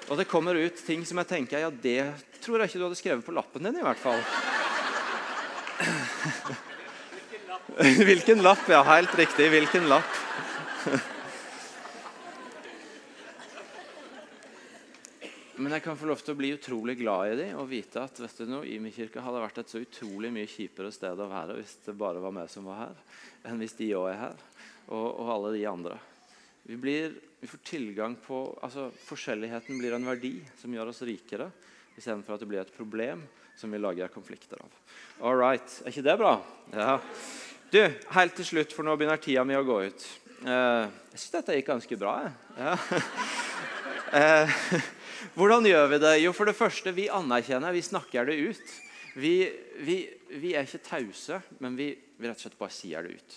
Og 0.08 0.16
det 0.20 0.28
kommer 0.28 0.56
ut 0.56 0.84
ting 0.86 1.04
som 1.08 1.20
jeg 1.20 1.28
tenker 1.28 1.64
ja, 1.64 1.70
det 1.70 2.00
tror 2.40 2.62
jeg 2.62 2.70
ikke 2.70 2.80
du 2.80 2.86
hadde 2.86 3.00
skrevet 3.00 3.26
på 3.26 3.34
lappen 3.36 3.68
din. 3.68 3.76
i 3.80 3.84
hvert 3.84 4.00
fall. 4.00 4.22
Hvilken 7.18 7.44
lapp? 7.50 7.68
Hvilken 8.08 8.42
lapp, 8.46 8.64
ja. 8.72 8.82
Helt 8.88 9.14
riktig. 9.20 9.50
Hvilken 9.52 9.88
lapp. 9.92 10.18
Men 15.68 15.74
jeg 15.76 15.84
kan 15.84 15.98
få 16.00 16.06
lov 16.08 16.20
til 16.24 16.32
å 16.32 16.38
bli 16.38 16.48
utrolig 16.56 16.94
glad 16.96 17.28
i 17.28 17.34
dem 17.42 17.58
og 17.60 17.66
vite 17.68 18.00
at 18.00 18.16
vet 18.22 18.38
du 18.40 18.46
noe, 18.48 18.64
Imi 18.64 18.88
kirke 18.88 19.20
hadde 19.20 19.42
vært 19.42 19.58
et 19.60 19.68
så 19.68 19.82
utrolig 19.84 20.30
mye 20.32 20.48
kjipere 20.48 20.88
sted 20.96 21.20
å 21.20 21.26
være 21.28 21.58
hvis 21.58 21.74
det 21.84 21.92
bare 22.00 22.22
var 22.24 22.32
meg 22.32 22.48
som 22.48 22.64
var 22.64 22.78
her, 22.86 23.02
enn 23.44 23.60
hvis 23.60 23.76
de 23.76 23.90
òg 23.98 24.06
er 24.08 24.16
her, 24.16 24.40
og, 24.86 25.04
og, 25.10 25.28
alle 25.34 25.52
de 25.58 25.66
andre. 25.68 26.00
Vi, 26.64 26.80
blir, 26.80 27.20
vi 27.42 27.52
får 27.52 27.62
tilgang 27.68 28.16
på, 28.24 28.40
altså 28.64 28.88
Forskjelligheten 29.10 29.76
blir 29.76 29.98
en 29.98 30.08
verdi 30.08 30.32
som 30.56 30.72
gjør 30.72 30.94
oss 30.94 31.04
rikere, 31.04 31.52
istedenfor 32.00 32.38
at 32.38 32.46
det 32.46 32.48
blir 32.48 32.64
et 32.64 32.72
problem 32.80 33.28
som 33.60 33.68
vi 33.68 33.84
lager 33.84 34.08
konflikter 34.16 34.64
av. 34.64 34.82
All 35.20 35.36
right. 35.36 35.80
Er 35.84 35.92
ikke 35.92 36.08
det 36.08 36.18
bra? 36.24 36.36
Ja. 36.72 37.00
Du, 37.68 37.82
helt 38.16 38.40
til 38.40 38.54
slutt, 38.56 38.72
for 38.72 38.88
nå 38.88 38.96
begynner 38.96 39.20
tida 39.20 39.44
mi 39.44 39.60
å 39.60 39.66
gå 39.68 39.82
ut. 39.84 40.12
Uh, 40.40 40.88
jeg 41.12 41.26
syns 41.26 41.40
dette 41.42 41.60
gikk 41.60 41.74
ganske 41.74 42.00
bra. 42.00 42.20
jeg. 42.24 42.38
Ja. 42.56 42.78
uh, 44.16 44.94
hvordan 45.38 45.66
gjør 45.70 45.90
vi 45.92 45.98
det? 46.02 46.14
Jo, 46.24 46.34
for 46.34 46.50
det 46.50 46.56
første, 46.58 46.92
vi 46.96 47.08
anerkjenner, 47.14 47.74
vi 47.74 47.84
snakker 47.86 48.26
det 48.26 48.38
ut. 48.50 48.78
Vi, 49.18 49.34
vi, 49.86 49.98
vi 50.38 50.54
er 50.54 50.66
ikke 50.66 50.82
tause, 50.82 51.38
men 51.62 51.78
vi, 51.78 51.92
vi 52.18 52.26
rett 52.26 52.38
og 52.38 52.48
slett 52.48 52.58
bare 52.58 52.74
sier 52.74 53.06
det 53.06 53.18
ut. 53.18 53.36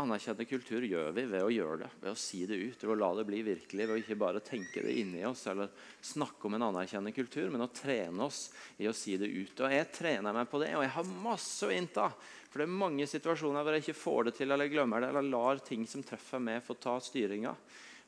Anerkjenne 0.00 0.46
kultur 0.48 0.84
gjør 0.88 1.10
vi 1.12 1.26
ved 1.28 1.44
å 1.44 1.50
gjøre 1.52 1.82
det, 1.82 1.88
ved 2.00 2.14
å 2.14 2.18
si 2.18 2.40
det 2.48 2.56
ut. 2.56 2.80
Ved 2.80 2.92
å 2.94 2.96
la 2.96 3.10
det 3.18 3.26
bli 3.28 3.42
virkelig, 3.44 3.84
ved 3.84 3.92
å 3.92 4.00
ikke 4.00 4.16
bare 4.22 4.40
tenke 4.44 4.80
det 4.82 4.94
inni 5.02 5.20
oss 5.28 5.44
eller 5.52 5.68
snakke 6.00 6.48
om 6.48 6.56
en 6.56 6.64
anerkjennende 6.70 7.12
kultur, 7.12 7.50
men 7.52 7.66
å 7.66 7.70
trene 7.76 8.24
oss 8.24 8.46
i 8.80 8.88
å 8.88 8.94
si 8.96 9.18
det 9.20 9.28
ut. 9.28 9.52
Og 9.60 9.74
Jeg 9.76 9.90
trener 9.92 10.34
meg 10.34 10.48
på 10.48 10.62
det, 10.64 10.72
og 10.78 10.86
jeg 10.86 10.94
har 10.96 11.14
masse 11.26 11.68
å 11.68 11.74
innta. 11.76 12.08
For 12.48 12.62
det 12.62 12.66
er 12.66 12.80
mange 12.80 13.06
situasjoner 13.10 13.62
hvor 13.62 13.76
jeg 13.76 13.84
ikke 13.84 14.00
får 14.00 14.28
det 14.30 14.34
til 14.40 14.56
eller 14.56 14.72
glemmer 14.72 15.04
det, 15.04 15.12
eller 15.12 15.28
lar 15.28 15.60
ting 15.62 15.84
som 15.88 16.04
treffer 16.06 16.40
meg, 16.40 16.64
få 16.64 16.78
ta 16.80 16.96
styringa. 16.96 17.52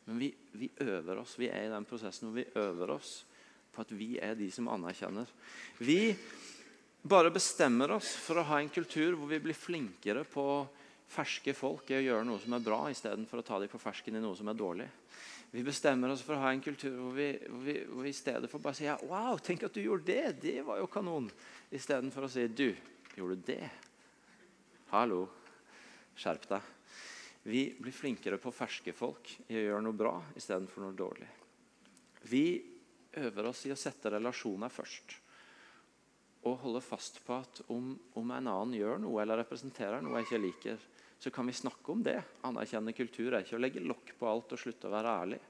Men 0.05 0.21
vi, 0.21 0.31
vi 0.53 0.71
øver 0.85 1.23
oss. 1.23 1.39
Vi 1.41 1.49
er 1.49 1.67
i 1.67 1.73
den 1.73 1.87
prosessen 1.89 2.29
hvor 2.29 2.37
vi 2.37 2.49
øver 2.61 2.97
oss 2.99 3.17
på 3.75 3.83
at 3.83 3.93
vi 3.97 4.15
er 4.23 4.37
de 4.39 4.51
som 4.55 4.69
anerkjenner. 4.71 5.31
Vi 5.83 6.15
bare 7.05 7.33
bestemmer 7.35 7.97
oss 7.97 8.15
for 8.21 8.41
å 8.41 8.47
ha 8.49 8.61
en 8.61 8.73
kultur 8.73 9.17
hvor 9.19 9.29
vi 9.29 9.43
blir 9.43 9.57
flinkere 9.57 10.25
på 10.29 10.47
ferske 11.15 11.53
folk 11.57 11.91
i 11.91 11.99
å 11.99 12.05
gjøre 12.05 12.27
noe 12.27 12.41
som 12.43 12.55
er 12.57 12.65
bra, 12.65 12.81
istedenfor 12.91 13.43
å 13.43 13.47
ta 13.47 13.59
dem 13.61 13.71
på 13.71 13.81
fersken 13.83 14.17
i 14.17 14.23
noe 14.23 14.37
som 14.39 14.49
er 14.51 14.59
dårlig. 14.59 14.87
Vi 15.55 15.63
bestemmer 15.63 16.11
oss 16.11 16.25
for 16.27 16.35
å 16.35 16.43
ha 16.43 16.51
en 16.51 16.63
kultur 16.65 16.97
hvor 16.97 17.13
vi, 17.15 17.29
hvor 17.47 17.61
vi, 17.63 17.77
hvor 17.87 18.07
vi 18.07 18.11
i 18.11 18.17
stedet 18.17 18.51
for 18.51 18.63
bare 18.63 18.79
sier 18.79 19.05
Wow, 19.07 19.39
tenk 19.39 19.63
at 19.69 19.77
du 19.77 19.85
gjorde 19.85 20.09
det! 20.11 20.33
Det 20.43 20.57
var 20.67 20.81
jo 20.81 20.91
kanon. 20.91 21.29
Istedenfor 21.71 22.27
å 22.27 22.33
si 22.33 22.49
Du, 22.51 22.71
gjorde 23.15 23.39
du 23.39 23.53
det? 23.53 23.69
Hallo. 24.91 25.27
Skjerp 26.19 26.49
deg. 26.51 26.74
Vi 27.47 27.77
blir 27.79 27.93
flinkere 27.93 28.39
på 28.41 28.53
ferske 28.57 28.95
folk 28.97 29.35
i 29.53 29.59
å 29.59 29.65
gjøre 29.67 29.85
noe 29.85 29.97
bra 29.97 30.15
istedenfor 30.33 30.81
noe 30.81 30.97
dårlig. 30.97 31.29
Vi 32.31 32.47
øver 33.21 33.51
oss 33.51 33.67
i 33.69 33.73
å 33.75 33.77
sette 33.77 34.15
relasjoner 34.15 34.73
først. 34.73 35.19
Og 36.49 36.57
holde 36.63 36.81
fast 36.85 37.21
på 37.25 37.37
at 37.37 37.61
om, 37.73 37.93
om 38.17 38.33
en 38.33 38.49
annen 38.49 38.73
gjør 38.79 39.03
noe 39.05 39.21
eller 39.21 39.43
representerer 39.43 40.01
noe 40.05 40.23
jeg 40.23 40.29
ikke 40.31 40.41
liker, 40.41 40.89
så 41.21 41.33
kan 41.33 41.45
vi 41.49 41.57
snakke 41.57 41.93
om 41.93 42.01
det. 42.05 42.17
Anerkjenne 42.49 42.97
kultur 42.97 43.33
er 43.33 43.45
ikke 43.45 43.59
å 43.59 43.63
legge 43.63 43.85
lokk 43.85 44.17
på 44.19 44.29
alt 44.29 44.57
og 44.57 44.61
slutte 44.65 44.89
å 44.89 44.97
være 44.97 45.15
ærlig. 45.25 45.43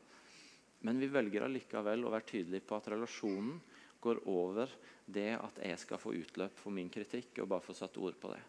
Men 0.85 0.99
vi 0.99 1.09
velger 1.15 1.47
allikevel 1.47 2.05
å 2.05 2.13
være 2.13 2.31
tydelige 2.35 2.67
på 2.69 2.77
at 2.77 2.91
relasjonen 2.91 3.57
går 4.03 4.27
over 4.29 4.71
det 5.07 5.31
at 5.39 5.63
jeg 5.63 5.79
skal 5.81 6.03
få 6.03 6.13
utløp 6.19 6.59
for 6.59 6.75
min 6.75 6.91
kritikk 6.93 7.39
og 7.41 7.55
bare 7.55 7.65
få 7.65 7.75
satt 7.79 8.03
ord 8.03 8.19
på 8.21 8.35
det. 8.35 8.43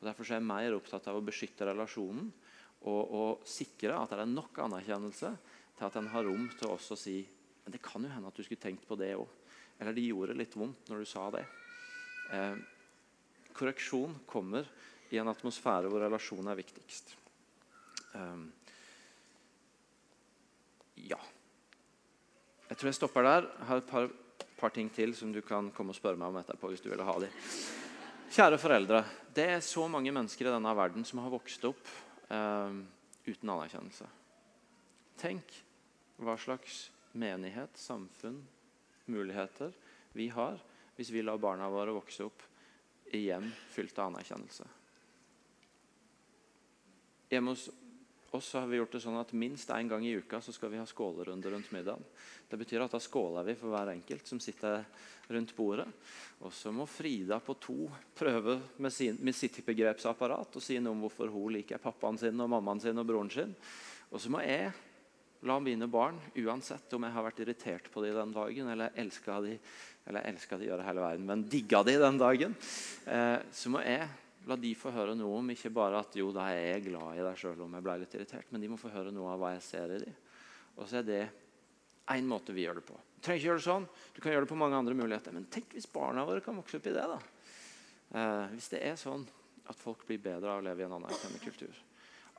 Og 0.00 0.08
Derfor 0.08 0.24
er 0.24 0.38
jeg 0.38 0.48
mer 0.48 0.76
opptatt 0.76 1.08
av 1.10 1.20
å 1.20 1.24
beskytte 1.26 1.68
relasjonen 1.68 2.32
og, 2.86 3.02
og 3.02 3.48
sikre 3.48 3.96
at 3.98 4.12
det 4.14 4.22
er 4.22 4.30
nok 4.30 4.60
anerkjennelse 4.66 5.32
til 5.78 5.86
at 5.86 5.98
en 5.98 6.10
har 6.12 6.26
rom 6.26 6.46
til 6.58 6.70
også 6.74 6.94
å 6.94 7.00
si 7.00 7.18
men 7.68 7.74
det 7.76 7.82
kan 7.84 8.00
jo 8.00 8.08
hende 8.08 8.30
at 8.30 8.38
du 8.38 8.40
skulle 8.40 8.62
tenkt 8.62 8.86
på 8.88 8.96
det 8.96 9.10
òg. 9.12 9.28
Eller 9.76 9.92
det 9.92 10.06
gjorde 10.06 10.36
litt 10.38 10.54
vondt 10.56 10.86
når 10.88 11.02
du 11.02 11.06
sa 11.10 11.26
det. 11.34 11.42
Eh, 12.32 12.54
korreksjon 13.52 14.14
kommer 14.24 14.64
i 15.12 15.18
en 15.20 15.28
atmosfære 15.28 15.90
hvor 15.92 16.00
relasjon 16.00 16.48
er 16.48 16.56
viktigst. 16.56 17.12
Eh, 18.16 18.40
ja. 21.10 21.20
Jeg 22.70 22.80
tror 22.80 22.88
jeg 22.88 22.98
stopper 23.02 23.28
der. 23.28 23.52
Jeg 23.52 23.68
har 23.68 23.84
et 23.84 23.92
par, 23.92 24.08
par, 24.56 24.72
ting 24.72 24.88
til 24.88 25.12
som 25.12 25.36
du 25.36 25.42
kan 25.44 25.68
komme 25.76 25.92
og 25.92 26.00
spørre 26.00 26.16
meg 26.16 26.32
om 26.32 26.40
etterpå. 26.40 26.72
hvis 26.72 26.80
du 26.80 26.88
vil 26.88 27.04
ha 27.04 27.18
de. 27.20 27.28
Kjære 28.32 28.64
foreldre. 28.64 29.04
Det 29.36 29.50
er 29.58 29.60
så 29.60 29.84
mange 29.92 30.08
mennesker 30.08 30.48
i 30.48 30.56
denne 30.56 30.76
verden 30.80 31.04
som 31.04 31.20
har 31.20 31.36
vokst 31.36 31.68
opp 31.68 31.84
um, 32.28 32.84
uten 33.24 33.50
anerkjennelse. 33.50 34.08
Tenk 35.18 35.58
hva 36.18 36.36
slags 36.38 36.88
menighet, 37.18 37.76
samfunn, 37.78 38.42
muligheter 39.08 39.72
vi 40.12 40.28
har 40.34 40.60
hvis 40.96 41.10
vi 41.14 41.22
lar 41.22 41.38
barna 41.38 41.68
våre 41.70 41.94
vokse 41.94 42.26
opp 42.26 42.42
i 43.14 43.24
hjem 43.28 43.46
fylt 43.72 43.98
av 43.98 44.10
anerkjennelse. 44.12 44.66
Hjemme 47.30 47.54
hos 47.54 47.68
oss 48.30 48.52
har 48.52 48.66
vi 48.68 48.76
gjort 48.76 48.92
det 48.92 49.00
sånn 49.00 49.18
at 49.20 49.32
minst 49.32 49.70
én 49.72 49.88
gang 49.88 50.04
i 50.04 50.16
uka 50.20 50.40
så 50.44 50.52
skal 50.52 50.72
vi 50.72 50.80
ha 50.80 50.86
skålerunde 50.88 51.50
rundt 51.52 51.70
middagen. 51.72 52.04
Det 52.48 52.58
betyr 52.60 52.84
at 52.84 52.92
da 52.92 53.00
skåler 53.00 53.46
vi 53.46 53.54
for 53.56 53.72
hver 53.72 53.92
enkelt 53.94 54.28
som 54.28 54.40
sitter 54.40 54.84
rundt 55.32 55.54
bordet. 55.56 55.86
Og 56.44 56.52
så 56.52 56.72
må 56.72 56.86
Frida 56.88 57.40
på 57.44 57.56
to 57.60 57.88
prøve 58.16 58.58
med, 58.76 58.92
sin, 58.92 59.16
med 59.20 59.36
sitt 59.36 59.60
begrepsapparat 59.64 60.60
og 60.60 60.64
si 60.64 60.76
noe 60.80 60.96
om 60.96 61.06
hvorfor 61.06 61.32
hun 61.32 61.56
liker 61.56 61.80
pappaen 61.82 62.20
sin 62.20 62.44
og 62.44 62.52
mammaen 62.52 62.84
sin 62.84 63.00
og 63.00 63.08
broren 63.08 63.32
sin. 63.32 63.56
Og 64.12 64.20
så 64.20 64.32
må 64.32 64.44
jeg 64.44 64.70
la 65.46 65.58
mine 65.62 65.86
barn, 65.86 66.18
uansett 66.34 66.92
om 66.96 67.04
jeg 67.06 67.14
har 67.14 67.26
vært 67.28 67.42
irritert 67.44 67.90
på 67.92 68.02
dem 68.02 68.16
den 68.16 68.32
dagen 68.34 68.70
eller 68.72 68.96
elska 68.98 69.40
dem, 69.44 69.60
eller 70.08 70.24
elska 70.26 70.58
de 70.58 70.66
gjør 70.66 70.80
det 70.80 70.88
hele 70.88 71.04
verden, 71.04 71.28
men 71.28 71.44
digga 71.52 71.82
de 71.86 71.94
den 72.00 72.18
dagen, 72.18 72.56
eh, 73.06 73.36
så 73.54 73.70
må 73.70 73.84
jeg 73.84 74.08
La 74.48 74.56
de 74.56 74.70
få 74.78 74.92
høre 74.94 75.16
noe 75.18 75.40
om 75.42 75.50
ikke 75.52 75.70
bare 75.76 76.00
at 76.00 76.14
jo, 76.16 76.30
da 76.32 76.46
er 76.54 76.62
jeg 76.72 76.86
glad 76.88 77.18
i 77.18 77.24
deg 77.24 77.36
sjøl 77.36 77.66
om 77.66 77.74
jeg 77.76 77.84
ble 77.84 77.98
litt 78.00 78.14
irritert, 78.16 78.48
men 78.54 78.64
de 78.64 78.70
må 78.72 78.78
få 78.80 78.92
høre 78.94 79.12
noe 79.12 79.34
av 79.34 79.42
hva 79.42 79.52
jeg 79.56 79.64
ser 79.66 79.92
i 79.92 80.00
dem. 80.06 80.14
Og 80.78 80.88
så 80.88 81.00
er 81.00 81.08
det 81.08 81.22
én 82.14 82.28
måte 82.28 82.54
vi 82.56 82.64
gjør 82.64 82.78
det 82.80 82.86
på. 82.88 82.96
Du 82.96 83.20
trenger 83.26 83.42
ikke 83.42 83.48
gjøre 83.50 83.60
det 83.60 83.66
sånn, 83.66 83.88
du 84.14 84.20
kan 84.22 84.32
gjøre 84.32 84.46
det 84.46 84.52
på 84.52 84.60
mange 84.62 84.78
andre 84.78 84.96
muligheter. 84.96 85.34
Men 85.36 85.48
tenk 85.52 85.74
hvis 85.76 85.90
barna 85.92 86.24
våre 86.24 86.44
kan 86.44 86.56
vokse 86.56 86.78
opp 86.78 86.88
i 86.88 86.94
det. 86.94 87.04
da. 87.10 87.18
Eh, 88.14 88.44
hvis 88.54 88.70
det 88.72 88.80
er 88.88 88.96
sånn 88.96 89.26
at 89.68 89.76
folk 89.76 90.06
blir 90.08 90.22
bedre 90.22 90.54
av 90.54 90.62
å 90.62 90.64
leve 90.64 90.80
i 90.80 90.86
en 90.86 90.96
anerkjennende 90.96 91.44
kultur. 91.44 91.82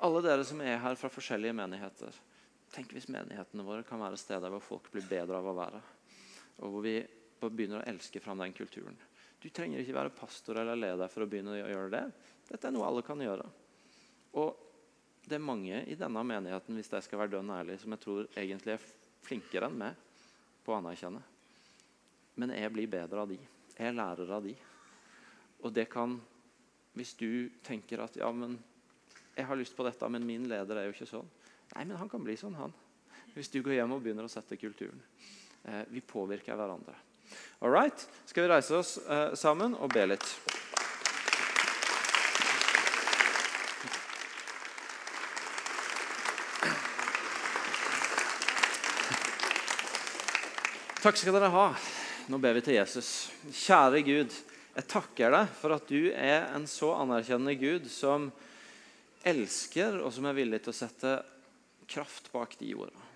Alle 0.01 0.23
dere 0.25 0.47
som 0.47 0.61
er 0.65 0.79
her 0.81 0.97
fra 0.97 1.11
forskjellige 1.13 1.57
menigheter, 1.59 2.15
tenk 2.73 2.93
hvis 2.95 3.09
menighetene 3.11 3.65
våre 3.67 3.85
kan 3.85 4.01
være 4.01 4.17
steder 4.17 4.53
hvor 4.53 4.63
folk 4.63 4.89
blir 4.93 5.05
bedre 5.09 5.37
av 5.37 5.49
å 5.51 5.57
være. 5.57 5.81
Og 6.63 6.73
hvor 6.73 6.85
vi 6.85 6.95
begynner 7.43 7.83
å 7.83 7.89
elske 7.91 8.21
fram 8.23 8.41
den 8.41 8.55
kulturen. 8.55 8.97
Du 9.39 9.47
trenger 9.49 9.79
ikke 9.79 9.95
være 9.95 10.15
pastor 10.15 10.59
eller 10.59 10.79
leder 10.79 11.11
for 11.11 11.23
å 11.23 11.29
begynne 11.29 11.55
å 11.55 11.59
gjøre 11.59 11.91
det. 11.93 12.03
Dette 12.49 12.67
er 12.67 12.75
noe 12.75 12.87
alle 12.89 13.03
kan 13.07 13.21
gjøre. 13.23 13.45
Og 14.39 14.65
det 15.29 15.37
er 15.37 15.43
mange 15.45 15.83
i 15.87 15.95
denne 15.97 16.23
menigheten 16.25 16.75
hvis 16.75 16.91
jeg 16.91 17.05
skal 17.05 17.21
være 17.21 17.37
dønn 17.37 17.53
ærlig, 17.53 17.77
som 17.79 17.93
jeg 17.95 18.03
tror 18.03 18.27
egentlig 18.33 18.75
er 18.75 18.87
flinkere 19.25 19.69
enn 19.69 19.77
meg 19.79 19.99
på 20.65 20.73
å 20.73 20.79
anerkjenne. 20.79 21.21
Men 22.39 22.55
jeg 22.55 22.73
blir 22.73 22.91
bedre 22.91 23.23
av 23.23 23.31
de. 23.31 23.39
Jeg 23.77 23.95
lærer 23.95 24.35
av 24.35 24.43
de. 24.43 24.55
Og 25.63 25.73
det 25.75 25.89
kan 25.91 26.19
Hvis 26.97 27.13
du 27.15 27.47
tenker 27.63 28.01
at 28.01 28.15
ja, 28.17 28.27
men 28.33 28.57
jeg 29.35 29.45
har 29.45 29.55
lyst 29.55 29.75
på 29.77 29.85
dette, 29.85 30.07
men 30.09 30.25
min 30.25 30.47
leder 30.49 30.75
er 30.81 30.87
jo 30.87 30.95
ikke 30.95 31.05
sånn. 31.07 31.27
Nei, 31.75 31.83
men 31.85 31.99
han 32.01 32.09
kan 32.11 32.23
bli 32.25 32.33
sånn, 32.35 32.57
han. 32.57 32.73
Hvis 33.35 33.51
du 33.53 33.61
går 33.63 33.77
hjem 33.77 33.93
og 33.95 34.01
begynner 34.03 34.25
å 34.25 34.31
sette 34.31 34.57
kulturen. 34.59 34.99
Eh, 35.63 35.85
vi 35.93 36.01
påvirker 36.01 36.57
hverandre. 36.59 36.97
All 37.59 37.73
right? 37.73 38.07
Skal 38.25 38.45
vi 38.45 38.51
reise 38.51 38.77
oss 38.79 38.97
eh, 39.03 39.33
sammen 39.35 39.75
og 39.75 39.91
be 39.93 40.05
litt? 40.11 40.27
Takk 50.99 51.15
skal 51.15 51.37
dere 51.37 51.47
ha. 51.53 51.67
Nå 52.27 52.37
ber 52.43 52.57
vi 52.57 52.61
til 52.61 52.75
Jesus. 52.75 53.29
Kjære 53.55 54.01
Gud, 54.03 54.33
jeg 54.75 54.87
takker 54.91 55.31
deg 55.31 55.53
for 55.55 55.73
at 55.73 55.87
du 55.87 56.11
er 56.11 56.49
en 56.53 56.67
så 56.67 56.91
anerkjennende 56.99 57.55
Gud 57.57 57.87
som 57.89 58.27
elsker, 59.27 59.97
og 60.03 60.11
som 60.15 60.27
er 60.29 60.35
villig 60.37 60.59
til 60.63 60.73
å 60.73 60.75
sette 60.75 61.13
kraft 61.89 62.27
bak 62.33 62.53
de 62.59 62.73
ordene. 62.75 63.07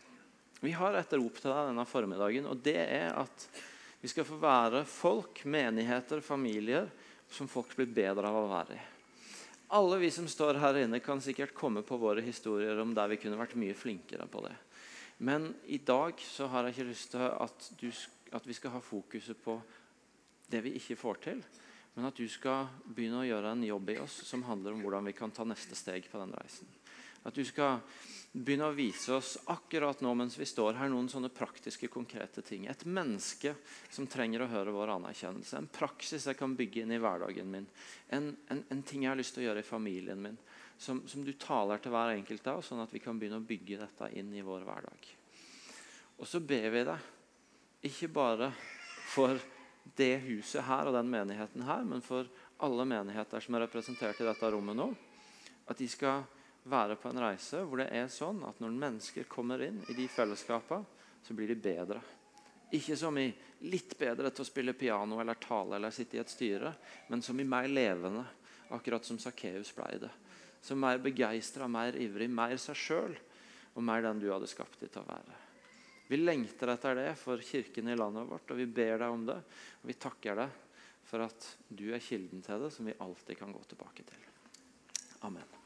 Vi 0.64 0.72
har 0.72 0.96
et 0.96 1.14
rop 1.20 1.38
til 1.38 1.52
deg 1.52 1.70
denne 1.70 1.86
formiddagen, 1.88 2.48
og 2.48 2.64
det 2.64 2.80
er 2.82 3.12
at 3.20 3.48
vi 4.04 4.12
skal 4.12 4.26
få 4.28 4.36
være 4.36 4.82
folk, 4.84 5.46
menigheter, 5.48 6.20
familier 6.20 6.90
som 7.32 7.48
folk 7.48 7.72
blir 7.78 7.88
bedre 7.88 8.28
av 8.28 8.36
å 8.42 8.50
være 8.52 8.76
i. 8.76 8.82
Alle 9.74 9.98
vi 10.02 10.10
som 10.12 10.28
står 10.28 10.60
her 10.60 10.82
inne, 10.84 11.00
kan 11.00 11.24
sikkert 11.24 11.56
komme 11.56 11.86
på 11.88 11.96
våre 11.98 12.22
historier 12.22 12.78
om 12.84 12.92
der 12.94 13.14
vi 13.14 13.18
kunne 13.22 13.40
vært 13.40 13.56
mye 13.58 13.78
flinkere 13.78 14.28
på 14.28 14.44
det. 14.44 14.52
Men 15.24 15.48
i 15.72 15.80
dag 15.80 16.20
så 16.20 16.50
har 16.52 16.68
jeg 16.68 16.76
ikke 16.76 16.90
lyst 16.90 17.14
til 17.16 17.24
at, 17.24 17.70
du, 17.80 17.88
at 18.36 18.50
vi 18.50 18.58
skal 18.58 18.76
ha 18.76 18.84
fokuset 18.84 19.40
på 19.40 19.56
det 20.52 20.62
vi 20.68 20.76
ikke 20.82 21.00
får 21.00 21.24
til, 21.24 21.40
men 21.96 22.10
at 22.10 22.20
du 22.20 22.28
skal 22.28 22.68
begynne 22.84 23.24
å 23.24 23.28
gjøre 23.30 23.56
en 23.56 23.64
jobb 23.66 23.96
i 23.96 24.00
oss 24.04 24.20
som 24.28 24.44
handler 24.50 24.76
om 24.76 24.84
hvordan 24.84 25.08
vi 25.08 25.16
kan 25.16 25.32
ta 25.32 25.48
neste 25.48 25.80
steg 25.80 26.12
på 26.12 26.20
den 26.20 26.36
reisen. 26.36 26.68
At 27.24 27.36
du 27.36 27.44
skal 27.48 27.80
begynne 28.34 28.66
å 28.66 28.74
vise 28.74 29.14
oss 29.14 29.36
akkurat 29.54 30.00
nå 30.02 30.12
mens 30.18 30.36
vi 30.40 30.48
står 30.50 30.80
her, 30.80 30.90
noen 30.90 31.08
sånne 31.12 31.30
praktiske, 31.30 31.88
konkrete 31.94 32.42
ting. 32.42 32.66
Et 32.66 32.86
menneske 32.90 33.54
som 33.94 34.08
trenger 34.10 34.44
å 34.44 34.50
høre 34.50 34.74
vår 34.74 34.96
anerkjennelse. 34.96 35.60
En 35.60 35.70
praksis 35.70 36.26
jeg 36.28 36.40
kan 36.40 36.56
bygge 36.58 36.82
inn 36.82 36.96
i 36.96 37.00
hverdagen 37.02 37.52
min. 37.54 37.68
En, 38.10 38.32
en, 38.50 38.64
en 38.74 38.82
ting 38.82 39.06
jeg 39.06 39.14
har 39.14 39.20
lyst 39.20 39.38
til 39.38 39.46
å 39.46 39.48
gjøre 39.52 39.62
i 39.62 39.68
familien 39.68 40.22
min. 40.26 40.40
Som, 40.82 41.04
som, 41.08 41.22
du 41.24 41.32
taler 41.40 41.80
til 41.80 41.94
hver 41.94 42.16
enkelt 42.16 42.48
av, 42.50 42.64
sånn 42.66 42.82
at 42.84 42.92
vi 42.92 43.00
kan 43.04 43.20
begynne 43.22 43.38
å 43.40 43.48
bygge 43.48 43.84
dette 43.86 44.10
inn 44.18 44.34
i 44.34 44.44
vår 44.44 44.66
hverdag. 44.66 45.10
Og 46.18 46.28
så 46.28 46.42
ber 46.44 46.70
vi 46.74 46.86
deg, 46.90 47.10
ikke 47.86 48.10
bare 48.12 48.50
for 49.14 49.38
det 49.96 50.16
huset 50.26 50.66
her 50.66 50.90
og 50.90 50.98
den 50.98 51.12
menigheten 51.12 51.64
her, 51.68 51.86
men 51.86 52.02
for 52.04 52.28
alle 52.64 52.86
menigheter 52.88 53.44
som 53.44 53.56
er 53.56 53.68
representert 53.68 54.20
i 54.22 54.26
dette 54.26 54.50
rommet 54.52 54.78
nå, 54.80 54.90
at 55.70 55.80
de 55.80 55.88
skal 55.92 56.24
være 56.70 56.98
på 57.00 57.12
en 57.12 57.22
reise 57.26 57.62
hvor 57.68 57.82
det 57.82 57.90
er 57.96 58.12
sånn 58.12 58.44
at 58.48 58.60
når 58.64 58.76
mennesker 58.86 59.28
kommer 59.32 59.64
inn 59.66 59.82
i 59.90 59.96
de 59.98 60.08
fellesskapene, 60.12 60.86
så 61.24 61.36
blir 61.36 61.52
de 61.52 61.60
bedre. 61.60 62.02
Ikke 62.74 62.98
som 62.98 63.16
i 63.22 63.28
litt 63.70 63.94
bedre 64.00 64.32
til 64.34 64.44
å 64.44 64.48
spille 64.48 64.74
piano 64.76 65.20
eller 65.22 65.38
tale 65.40 65.78
eller 65.78 65.94
sitte 65.94 66.18
i 66.18 66.22
et 66.24 66.32
styre, 66.32 66.74
men 67.08 67.22
som 67.22 67.40
i 67.40 67.46
mer 67.48 67.70
levende, 67.70 68.26
akkurat 68.74 69.06
som 69.06 69.20
Sakkeus 69.22 69.72
ble 69.78 70.02
det. 70.02 70.12
Som 70.64 70.82
mer 70.82 71.00
begeistra, 71.04 71.68
mer 71.70 71.96
ivrig, 72.00 72.30
mer 72.32 72.58
seg 72.60 72.80
sjøl 72.80 73.16
og 73.74 73.86
mer 73.86 74.04
den 74.06 74.22
du 74.22 74.30
hadde 74.32 74.50
skapt 74.50 74.82
dem 74.82 74.92
til 74.92 75.04
å 75.04 75.10
være. 75.12 75.40
Vi 76.10 76.20
lengter 76.20 76.74
etter 76.74 77.00
det 77.00 77.10
for 77.20 77.42
kirken 77.46 77.90
i 77.90 77.98
landet 77.98 78.28
vårt, 78.30 78.52
og 78.52 78.60
vi 78.60 78.68
ber 78.68 79.00
deg 79.00 79.10
om 79.10 79.26
det. 79.30 79.40
Og 79.82 79.90
vi 79.90 79.98
takker 79.98 80.42
deg 80.44 80.62
for 81.08 81.26
at 81.26 81.50
du 81.70 81.88
er 81.94 82.04
kilden 82.04 82.44
til 82.44 82.68
det, 82.68 82.72
som 82.76 82.90
vi 82.90 83.00
alltid 83.06 83.40
kan 83.40 83.54
gå 83.56 83.64
tilbake 83.70 84.06
til. 84.08 84.32
Amen. 85.24 85.63